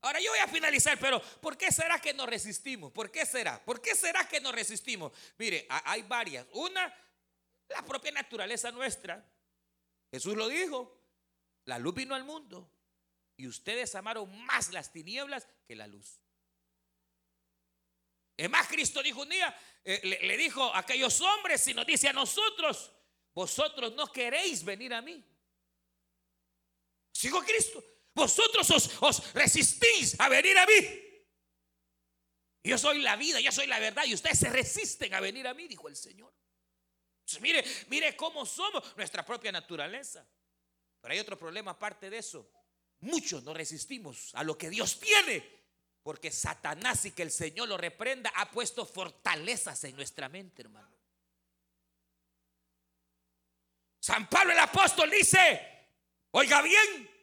Ahora 0.00 0.20
yo 0.20 0.30
voy 0.30 0.38
a 0.38 0.46
finalizar, 0.46 0.98
pero 0.98 1.20
¿por 1.40 1.56
qué 1.56 1.72
será 1.72 2.00
que 2.00 2.14
nos 2.14 2.28
resistimos? 2.28 2.92
¿Por 2.92 3.10
qué 3.10 3.26
será? 3.26 3.62
¿Por 3.64 3.82
qué 3.82 3.96
será 3.96 4.28
que 4.28 4.40
nos 4.40 4.54
resistimos? 4.54 5.12
Mire, 5.38 5.66
hay 5.68 6.02
varias. 6.02 6.46
Una, 6.52 6.94
la 7.68 7.82
propia 7.84 8.12
naturaleza 8.12 8.70
nuestra. 8.70 9.24
Jesús 10.10 10.36
lo 10.36 10.48
dijo, 10.48 10.96
la 11.64 11.78
luz 11.78 11.94
vino 11.94 12.14
al 12.14 12.24
mundo 12.24 12.70
y 13.36 13.48
ustedes 13.48 13.94
amaron 13.96 14.44
más 14.44 14.72
las 14.72 14.92
tinieblas 14.92 15.48
que 15.66 15.74
la 15.74 15.88
luz. 15.88 16.20
Es 18.36 18.48
más, 18.48 18.68
Cristo 18.68 19.02
dijo 19.02 19.22
un 19.22 19.28
día, 19.28 19.54
eh, 19.84 20.00
le, 20.04 20.20
le 20.28 20.36
dijo 20.36 20.72
a 20.72 20.78
aquellos 20.78 21.20
hombres 21.20 21.66
y 21.66 21.74
nos 21.74 21.84
dice 21.84 22.08
a 22.08 22.12
nosotros, 22.12 22.92
vosotros 23.34 23.94
no 23.94 24.12
queréis 24.12 24.64
venir 24.64 24.94
a 24.94 25.02
mí. 25.02 25.24
Sigo 27.12 27.42
Cristo. 27.42 27.82
Vosotros 28.18 28.98
os, 29.00 29.32
resistís 29.32 30.18
a 30.18 30.28
venir 30.28 30.58
a 30.58 30.66
mí. 30.66 30.74
Yo 32.64 32.76
soy 32.76 33.00
la 33.00 33.14
vida, 33.14 33.38
yo 33.38 33.52
soy 33.52 33.68
la 33.68 33.78
verdad 33.78 34.04
y 34.06 34.14
ustedes 34.14 34.40
se 34.40 34.48
resisten 34.48 35.14
a 35.14 35.20
venir 35.20 35.46
a 35.46 35.54
mí, 35.54 35.68
dijo 35.68 35.88
el 35.88 35.94
Señor. 35.94 36.34
mire, 37.40 37.64
mire 37.86 38.16
cómo 38.16 38.44
somos 38.44 38.96
nuestra 38.96 39.24
propia 39.24 39.52
naturaleza. 39.52 40.26
Pero 41.00 41.14
hay 41.14 41.20
otro 41.20 41.38
problema 41.38 41.70
aparte 41.70 42.10
de 42.10 42.18
eso. 42.18 42.50
Muchos 43.00 43.44
nos 43.44 43.56
resistimos 43.56 44.34
a 44.34 44.42
lo 44.42 44.58
que 44.58 44.68
Dios 44.68 44.98
tiene. 44.98 45.56
Porque 46.02 46.32
Satanás 46.32 47.04
y 47.04 47.12
que 47.12 47.22
el 47.22 47.30
Señor 47.30 47.68
lo 47.68 47.76
reprenda 47.76 48.32
ha 48.34 48.50
puesto 48.50 48.84
fortalezas 48.84 49.84
en 49.84 49.94
nuestra 49.94 50.28
mente, 50.28 50.62
hermano. 50.62 50.98
San 54.00 54.28
Pablo 54.28 54.52
el 54.52 54.58
apóstol 54.58 55.08
dice, 55.08 55.86
oiga 56.32 56.62
bien, 56.62 57.17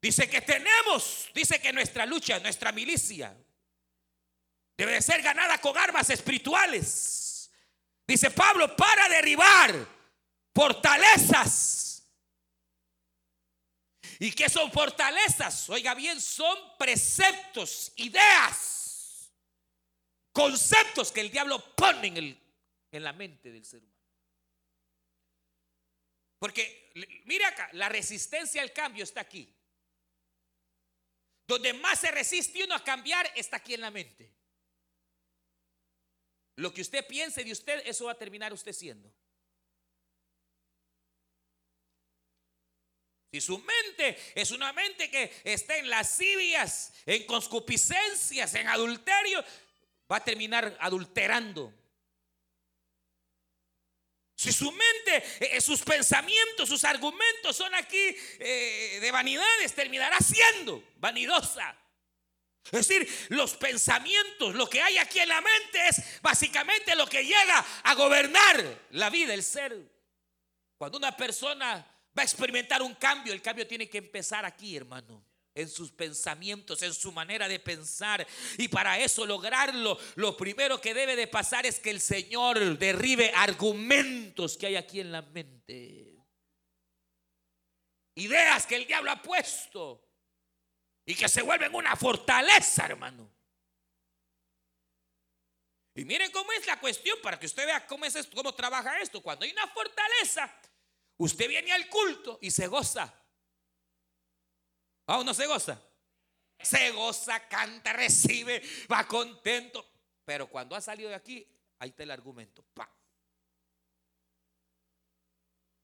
Dice 0.00 0.30
que 0.30 0.40
tenemos, 0.40 1.28
dice 1.34 1.60
que 1.60 1.72
nuestra 1.72 2.06
lucha, 2.06 2.38
nuestra 2.38 2.72
milicia, 2.72 3.36
debe 4.76 5.02
ser 5.02 5.20
ganada 5.20 5.60
con 5.60 5.76
armas 5.76 6.08
espirituales. 6.08 7.50
Dice 8.06 8.30
Pablo, 8.30 8.74
para 8.76 9.08
derribar 9.08 9.86
fortalezas. 10.54 12.02
¿Y 14.18 14.32
qué 14.32 14.48
son 14.48 14.72
fortalezas? 14.72 15.68
Oiga 15.68 15.94
bien, 15.94 16.20
son 16.20 16.58
preceptos, 16.78 17.92
ideas, 17.96 19.30
conceptos 20.32 21.12
que 21.12 21.20
el 21.20 21.30
diablo 21.30 21.74
pone 21.74 22.08
en, 22.08 22.16
el, 22.16 22.40
en 22.90 23.04
la 23.04 23.12
mente 23.12 23.52
del 23.52 23.64
ser 23.64 23.82
humano. 23.82 24.00
Porque, 26.38 26.90
mira 27.26 27.48
acá, 27.48 27.68
la 27.74 27.90
resistencia 27.90 28.62
al 28.62 28.72
cambio 28.72 29.04
está 29.04 29.20
aquí. 29.20 29.54
Donde 31.50 31.72
más 31.72 31.98
se 31.98 32.12
resiste 32.12 32.62
uno 32.62 32.76
a 32.76 32.84
cambiar 32.84 33.28
está 33.34 33.56
aquí 33.56 33.74
en 33.74 33.80
la 33.80 33.90
mente. 33.90 34.32
lo 36.54 36.72
que 36.72 36.82
usted 36.82 37.04
piense 37.08 37.42
de 37.42 37.50
usted, 37.50 37.82
eso 37.86 38.04
va 38.04 38.12
a 38.12 38.18
terminar 38.18 38.52
usted 38.52 38.72
siendo. 38.72 39.12
Si 43.32 43.40
su 43.40 43.58
mente 43.58 44.16
es 44.36 44.52
una 44.52 44.72
mente 44.72 45.10
que 45.10 45.40
está 45.42 45.76
en 45.76 45.90
lascivias, 45.90 46.92
en 47.04 47.26
concupiscencias, 47.26 48.54
en 48.54 48.68
adulterio, 48.68 49.42
va 50.10 50.18
a 50.18 50.24
terminar 50.24 50.76
adulterando. 50.78 51.74
Si 54.40 54.52
su 54.52 54.72
mente, 54.72 55.16
eh, 55.38 55.56
eh, 55.58 55.60
sus 55.60 55.82
pensamientos, 55.82 56.66
sus 56.66 56.82
argumentos 56.84 57.54
son 57.54 57.74
aquí 57.74 58.16
eh, 58.38 58.98
de 58.98 59.12
vanidades, 59.12 59.74
terminará 59.74 60.16
siendo 60.18 60.82
vanidosa. 60.96 61.76
Es 62.72 62.88
decir, 62.88 63.06
los 63.28 63.54
pensamientos, 63.56 64.54
lo 64.54 64.66
que 64.66 64.80
hay 64.80 64.96
aquí 64.96 65.18
en 65.18 65.28
la 65.28 65.42
mente 65.42 65.88
es 65.88 66.22
básicamente 66.22 66.96
lo 66.96 67.06
que 67.06 67.22
llega 67.22 67.66
a 67.82 67.94
gobernar 67.94 68.86
la 68.92 69.10
vida, 69.10 69.34
el 69.34 69.42
ser. 69.42 69.76
Cuando 70.78 70.96
una 70.96 71.14
persona 71.14 71.86
va 72.18 72.22
a 72.22 72.24
experimentar 72.24 72.80
un 72.80 72.94
cambio. 72.94 73.34
El 73.34 73.42
cambio 73.42 73.66
tiene 73.66 73.90
que 73.90 73.98
empezar 73.98 74.46
aquí, 74.46 74.74
hermano. 74.74 75.22
En 75.54 75.68
sus 75.68 75.90
pensamientos, 75.90 76.82
en 76.82 76.94
su 76.94 77.12
manera 77.12 77.48
de 77.48 77.58
pensar. 77.58 78.26
Y 78.56 78.68
para 78.68 78.98
eso 78.98 79.26
lograrlo, 79.26 79.98
lo 80.14 80.36
primero 80.36 80.80
que 80.80 80.94
debe 80.94 81.16
de 81.16 81.26
pasar 81.26 81.66
es 81.66 81.80
que 81.80 81.90
el 81.90 82.00
Señor 82.00 82.78
derribe 82.78 83.32
argumentos 83.34 84.56
que 84.56 84.66
hay 84.66 84.76
aquí 84.76 85.00
en 85.00 85.12
la 85.12 85.22
mente. 85.22 86.16
Ideas 88.14 88.66
que 88.66 88.76
el 88.76 88.86
diablo 88.86 89.10
ha 89.10 89.22
puesto. 89.22 90.06
Y 91.04 91.14
que 91.14 91.28
se 91.28 91.42
vuelven 91.42 91.74
una 91.74 91.96
fortaleza, 91.96 92.86
hermano. 92.86 93.30
Y 95.94 96.04
miren 96.04 96.30
cómo 96.30 96.52
es 96.52 96.66
la 96.66 96.78
cuestión 96.78 97.18
para 97.20 97.38
que 97.38 97.46
usted 97.46 97.66
vea 97.66 97.86
cómo 97.86 98.04
es 98.04 98.14
esto, 98.14 98.36
cómo 98.36 98.54
trabaja 98.54 99.00
esto. 99.00 99.20
Cuando 99.20 99.44
hay 99.44 99.50
una 99.50 99.66
fortaleza, 99.66 100.54
Usted 101.20 101.50
viene 101.50 101.70
al 101.70 101.86
culto 101.90 102.38
y 102.40 102.50
se 102.50 102.66
goza. 102.66 103.12
¿Ah, 105.12 105.24
no 105.24 105.34
se 105.34 105.44
goza? 105.44 105.76
Se 106.60 106.92
goza, 106.92 107.48
canta, 107.48 107.92
recibe, 107.92 108.62
va 108.90 109.08
contento. 109.08 109.84
Pero 110.24 110.46
cuando 110.48 110.76
ha 110.76 110.80
salido 110.80 111.08
de 111.08 111.16
aquí, 111.16 111.44
ahí 111.80 111.88
está 111.88 112.04
el 112.04 112.12
argumento. 112.12 112.64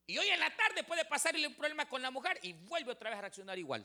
Y 0.06 0.16
hoy 0.16 0.28
en 0.28 0.38
la 0.38 0.54
tarde 0.54 0.84
puede 0.84 1.04
pasarle 1.06 1.44
un 1.44 1.56
problema 1.56 1.88
con 1.88 2.00
la 2.00 2.12
mujer 2.12 2.38
y 2.42 2.52
vuelve 2.52 2.92
otra 2.92 3.10
vez 3.10 3.18
a 3.18 3.22
reaccionar 3.22 3.58
igual. 3.58 3.84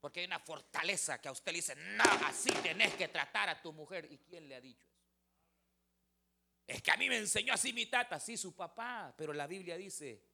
Porque 0.00 0.18
hay 0.18 0.26
una 0.26 0.40
fortaleza 0.40 1.20
que 1.20 1.28
a 1.28 1.32
usted 1.32 1.52
le 1.52 1.58
dice, 1.58 1.76
no, 1.76 2.04
así 2.26 2.50
tenés 2.54 2.92
que 2.94 3.06
tratar 3.06 3.48
a 3.50 3.62
tu 3.62 3.72
mujer. 3.72 4.08
¿Y 4.10 4.18
quién 4.18 4.48
le 4.48 4.56
ha 4.56 4.60
dicho 4.60 4.84
eso? 4.88 5.14
Es 6.66 6.82
que 6.82 6.90
a 6.90 6.96
mí 6.96 7.08
me 7.08 7.18
enseñó 7.18 7.54
así 7.54 7.72
mi 7.72 7.86
tata, 7.86 8.18
sí, 8.18 8.36
su 8.36 8.56
papá. 8.56 9.14
Pero 9.16 9.32
la 9.32 9.46
Biblia 9.46 9.76
dice, 9.76 10.24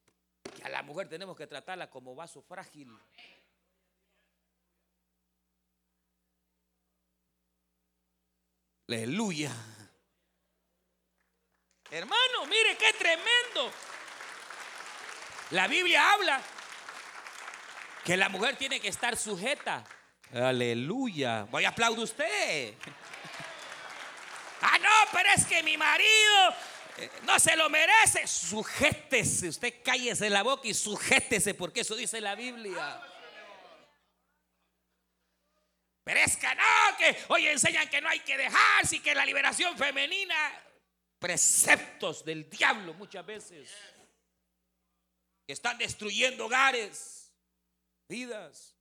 que 0.57 0.65
a 0.65 0.71
la 0.71 0.83
mujer 0.83 1.07
tenemos 1.07 1.37
que 1.37 1.47
tratarla 1.47 1.91
como 1.91 2.15
vaso 2.15 2.41
frágil. 2.41 2.99
Aleluya. 8.88 9.51
Hermano, 11.90 12.46
mire 12.46 12.77
qué 12.79 12.92
tremendo. 12.92 13.72
La 15.51 15.66
Biblia 15.66 16.12
habla 16.12 16.40
que 18.05 18.16
la 18.16 18.29
mujer 18.29 18.57
tiene 18.57 18.79
que 18.79 18.88
estar 18.88 19.16
sujeta. 19.16 19.85
Aleluya. 20.33 21.49
Voy 21.51 21.64
a 21.64 21.70
aplaudir 21.70 22.05
usted. 22.05 22.75
Ah, 24.61 24.79
no, 24.79 25.11
pero 25.12 25.31
es 25.35 25.44
que 25.46 25.64
mi 25.64 25.77
marido 25.77 26.55
no 27.25 27.40
se 27.40 27.57
lo 27.57 27.68
merece, 27.68 28.27
sujétese. 28.29 29.49
Usted 29.49 29.75
cállese 29.85 30.31
la 30.31 30.44
boca 30.44 30.68
y 30.68 30.75
sujétese, 30.75 31.55
porque 31.55 31.81
eso 31.81 31.96
dice 31.96 32.20
la 32.20 32.37
Biblia. 32.37 33.01
Que 36.07 36.55
no, 36.55 36.97
que 36.97 37.16
hoy 37.29 37.49
enseñan 37.49 37.88
que 37.88 38.01
no 38.01 38.09
hay 38.09 38.21
que 38.21 38.37
dejarse 38.37 38.97
y 38.97 39.01
que 39.01 39.12
la 39.12 39.27
liberación 39.27 39.77
femenina, 39.77 40.37
preceptos 41.19 42.25
del 42.25 42.49
diablo 42.49 42.95
muchas 42.95 43.27
veces, 43.27 43.75
que 45.45 45.53
están 45.53 45.77
destruyendo 45.79 46.47
hogares, 46.47 47.33
vidas. 48.09 48.76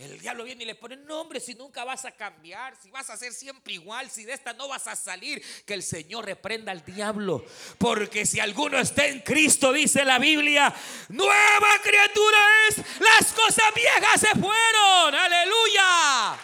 El 0.00 0.18
diablo 0.18 0.44
viene 0.44 0.62
y 0.62 0.66
le 0.66 0.74
pone 0.74 0.96
nombre 0.96 1.40
si 1.40 1.54
nunca 1.54 1.84
vas 1.84 2.06
a 2.06 2.12
cambiar, 2.12 2.74
si 2.82 2.90
vas 2.90 3.10
a 3.10 3.18
ser 3.18 3.34
siempre 3.34 3.74
igual, 3.74 4.10
si 4.10 4.24
de 4.24 4.32
esta 4.32 4.54
no 4.54 4.66
vas 4.66 4.86
a 4.86 4.96
salir, 4.96 5.44
que 5.66 5.74
el 5.74 5.82
Señor 5.82 6.24
reprenda 6.24 6.72
al 6.72 6.82
diablo. 6.82 7.44
Porque 7.76 8.24
si 8.24 8.40
alguno 8.40 8.78
está 8.78 9.04
en 9.04 9.20
Cristo, 9.20 9.74
dice 9.74 10.02
la 10.06 10.18
Biblia, 10.18 10.74
nueva 11.10 11.68
criatura 11.82 12.38
es, 12.68 12.78
las 12.78 13.30
cosas 13.34 13.74
viejas 13.74 14.22
se 14.22 14.40
fueron, 14.40 15.14
aleluya. 15.14 16.38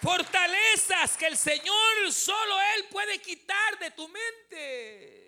Fortalezas 0.00 1.18
que 1.18 1.26
el 1.26 1.36
Señor 1.36 2.10
solo 2.12 2.56
Él 2.76 2.86
puede 2.90 3.18
quitar 3.18 3.78
de 3.78 3.90
tu 3.90 4.08
mente 4.08 5.27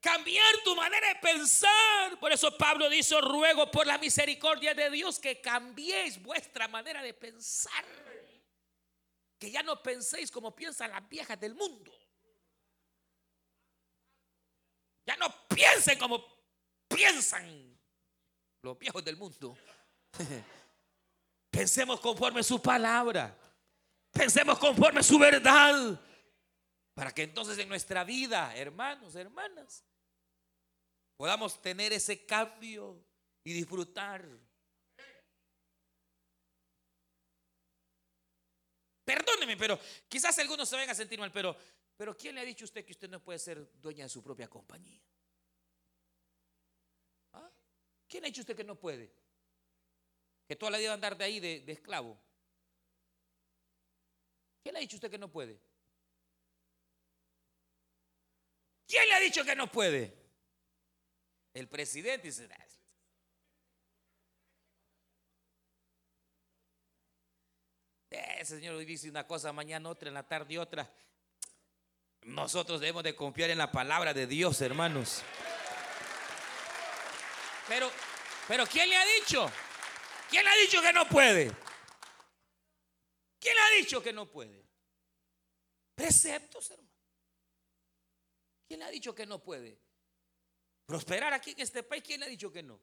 cambiar 0.00 0.54
tu 0.64 0.74
manera 0.74 1.08
de 1.08 1.14
pensar. 1.16 2.18
Por 2.18 2.32
eso 2.32 2.56
Pablo 2.56 2.88
dice, 2.88 3.20
ruego 3.20 3.70
por 3.70 3.86
la 3.86 3.98
misericordia 3.98 4.74
de 4.74 4.90
Dios 4.90 5.18
que 5.18 5.40
cambiéis 5.40 6.20
vuestra 6.22 6.68
manera 6.68 7.02
de 7.02 7.14
pensar. 7.14 7.84
Que 9.38 9.50
ya 9.50 9.62
no 9.62 9.82
penséis 9.82 10.30
como 10.30 10.54
piensan 10.54 10.90
las 10.90 11.08
viejas 11.08 11.38
del 11.38 11.54
mundo. 11.54 11.92
Ya 15.06 15.16
no 15.16 15.48
piensen 15.48 15.98
como 15.98 16.24
piensan 16.88 17.78
los 18.62 18.78
viejos 18.78 19.04
del 19.04 19.16
mundo. 19.16 19.56
Pensemos 21.50 22.00
conforme 22.00 22.42
su 22.42 22.60
palabra. 22.60 23.36
Pensemos 24.12 24.58
conforme 24.58 25.02
su 25.02 25.18
verdad. 25.18 26.00
Para 26.94 27.12
que 27.12 27.22
entonces 27.22 27.56
en 27.58 27.68
nuestra 27.68 28.04
vida, 28.04 28.54
hermanos, 28.56 29.14
hermanas, 29.14 29.84
podamos 31.20 31.60
tener 31.60 31.92
ese 31.92 32.24
cambio 32.24 33.04
y 33.44 33.52
disfrutar. 33.52 34.26
Perdóneme, 39.04 39.54
pero 39.58 39.78
quizás 40.08 40.38
algunos 40.38 40.66
se 40.66 40.76
vayan 40.76 40.88
a 40.88 40.94
sentir 40.94 41.18
mal, 41.18 41.30
pero, 41.30 41.54
pero 41.94 42.16
¿quién 42.16 42.36
le 42.36 42.40
ha 42.40 42.44
dicho 42.44 42.64
a 42.64 42.68
usted 42.68 42.86
que 42.86 42.92
usted 42.92 43.10
no 43.10 43.22
puede 43.22 43.38
ser 43.38 43.70
dueña 43.82 44.04
de 44.04 44.08
su 44.08 44.22
propia 44.22 44.48
compañía? 44.48 44.98
¿Ah? 47.34 47.50
¿Quién 48.08 48.24
ha 48.24 48.28
dicho 48.28 48.40
usted 48.40 48.56
que 48.56 48.64
no 48.64 48.80
puede? 48.80 49.12
Que 50.48 50.56
toda 50.56 50.70
la 50.70 50.78
vida 50.78 50.88
va 50.88 50.94
andar 50.94 51.18
de 51.18 51.24
ahí 51.24 51.38
de, 51.38 51.60
de 51.60 51.72
esclavo. 51.72 52.18
¿Quién 54.62 54.72
le 54.72 54.78
ha 54.78 54.80
dicho 54.80 54.96
a 54.96 55.00
usted 55.00 55.10
que 55.10 55.18
no 55.18 55.30
puede? 55.30 55.60
¿Quién 58.86 59.06
le 59.06 59.14
ha 59.16 59.20
dicho 59.20 59.44
que 59.44 59.54
no 59.54 59.70
puede? 59.70 60.19
El 61.52 61.68
presidente 61.68 62.28
dice, 62.28 62.48
ese 68.40 68.56
señor 68.56 68.74
hoy 68.76 68.84
dice 68.84 69.10
una 69.10 69.26
cosa, 69.26 69.52
mañana 69.52 69.88
otra, 69.88 70.08
en 70.08 70.14
la 70.14 70.26
tarde 70.26 70.58
otra. 70.58 70.90
Nosotros 72.22 72.80
debemos 72.80 73.02
de 73.02 73.14
confiar 73.14 73.50
en 73.50 73.58
la 73.58 73.70
palabra 73.70 74.14
de 74.14 74.26
Dios, 74.26 74.60
hermanos. 74.60 75.22
Pero, 77.68 77.90
pero 78.48 78.66
¿quién 78.66 78.88
le 78.88 78.96
ha 78.96 79.04
dicho? 79.04 79.50
¿Quién 80.28 80.44
le 80.44 80.50
ha 80.50 80.56
dicho 80.56 80.80
que 80.80 80.92
no 80.92 81.08
puede? 81.08 81.52
¿Quién 83.38 83.54
le 83.54 83.60
ha 83.60 83.70
dicho 83.78 84.02
que 84.02 84.12
no 84.12 84.26
puede? 84.26 84.64
Preceptos, 85.94 86.70
hermano. 86.70 86.90
¿Quién 88.66 88.80
le 88.80 88.86
ha 88.86 88.90
dicho 88.90 89.14
que 89.14 89.26
no 89.26 89.42
puede? 89.42 89.89
Prosperar 90.90 91.32
aquí 91.32 91.52
en 91.52 91.60
este 91.60 91.84
país, 91.84 92.02
¿quién 92.04 92.20
ha 92.24 92.26
dicho 92.26 92.50
que 92.50 92.64
no? 92.64 92.80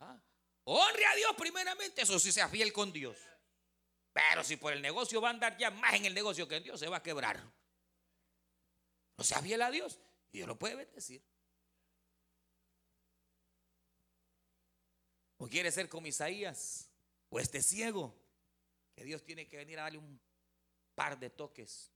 ¿Ah? 0.00 0.18
Honre 0.64 1.04
a 1.04 1.14
Dios 1.16 1.32
primeramente, 1.36 2.00
eso 2.00 2.18
sí 2.18 2.32
sea 2.32 2.48
fiel 2.48 2.72
con 2.72 2.90
Dios. 2.90 3.18
Pero 4.10 4.42
si 4.42 4.56
por 4.56 4.72
el 4.72 4.80
negocio 4.80 5.20
va 5.20 5.28
a 5.28 5.32
andar 5.32 5.58
ya 5.58 5.70
más 5.70 5.92
en 5.92 6.06
el 6.06 6.14
negocio 6.14 6.48
que 6.48 6.56
en 6.56 6.62
Dios, 6.62 6.80
se 6.80 6.88
va 6.88 6.96
a 6.96 7.02
quebrar. 7.02 7.38
No 9.18 9.22
sea 9.22 9.42
fiel 9.42 9.60
a 9.60 9.70
Dios 9.70 10.00
y 10.30 10.38
Dios 10.38 10.48
lo 10.48 10.58
puede 10.58 10.76
bendecir. 10.76 11.22
O 15.36 15.46
quiere 15.46 15.70
ser 15.70 15.90
como 15.90 16.06
Isaías 16.06 16.88
o 17.28 17.38
este 17.38 17.60
ciego, 17.60 18.18
que 18.94 19.04
Dios 19.04 19.22
tiene 19.24 19.46
que 19.46 19.58
venir 19.58 19.78
a 19.78 19.82
darle 19.82 19.98
un 19.98 20.18
par 20.94 21.18
de 21.18 21.28
toques 21.28 21.92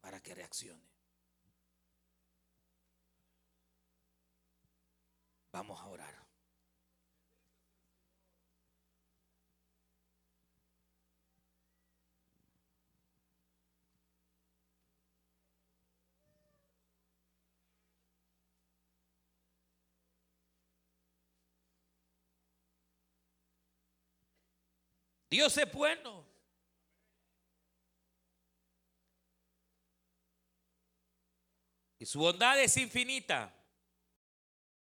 para 0.00 0.20
que 0.20 0.34
reaccione. 0.34 0.91
Vamos 5.52 5.78
a 5.80 5.86
orar. 5.86 6.22
Dios 25.32 25.56
es 25.56 25.72
bueno. 25.72 26.26
Y 31.98 32.04
su 32.04 32.18
bondad 32.18 32.60
es 32.60 32.76
infinita. 32.76 33.61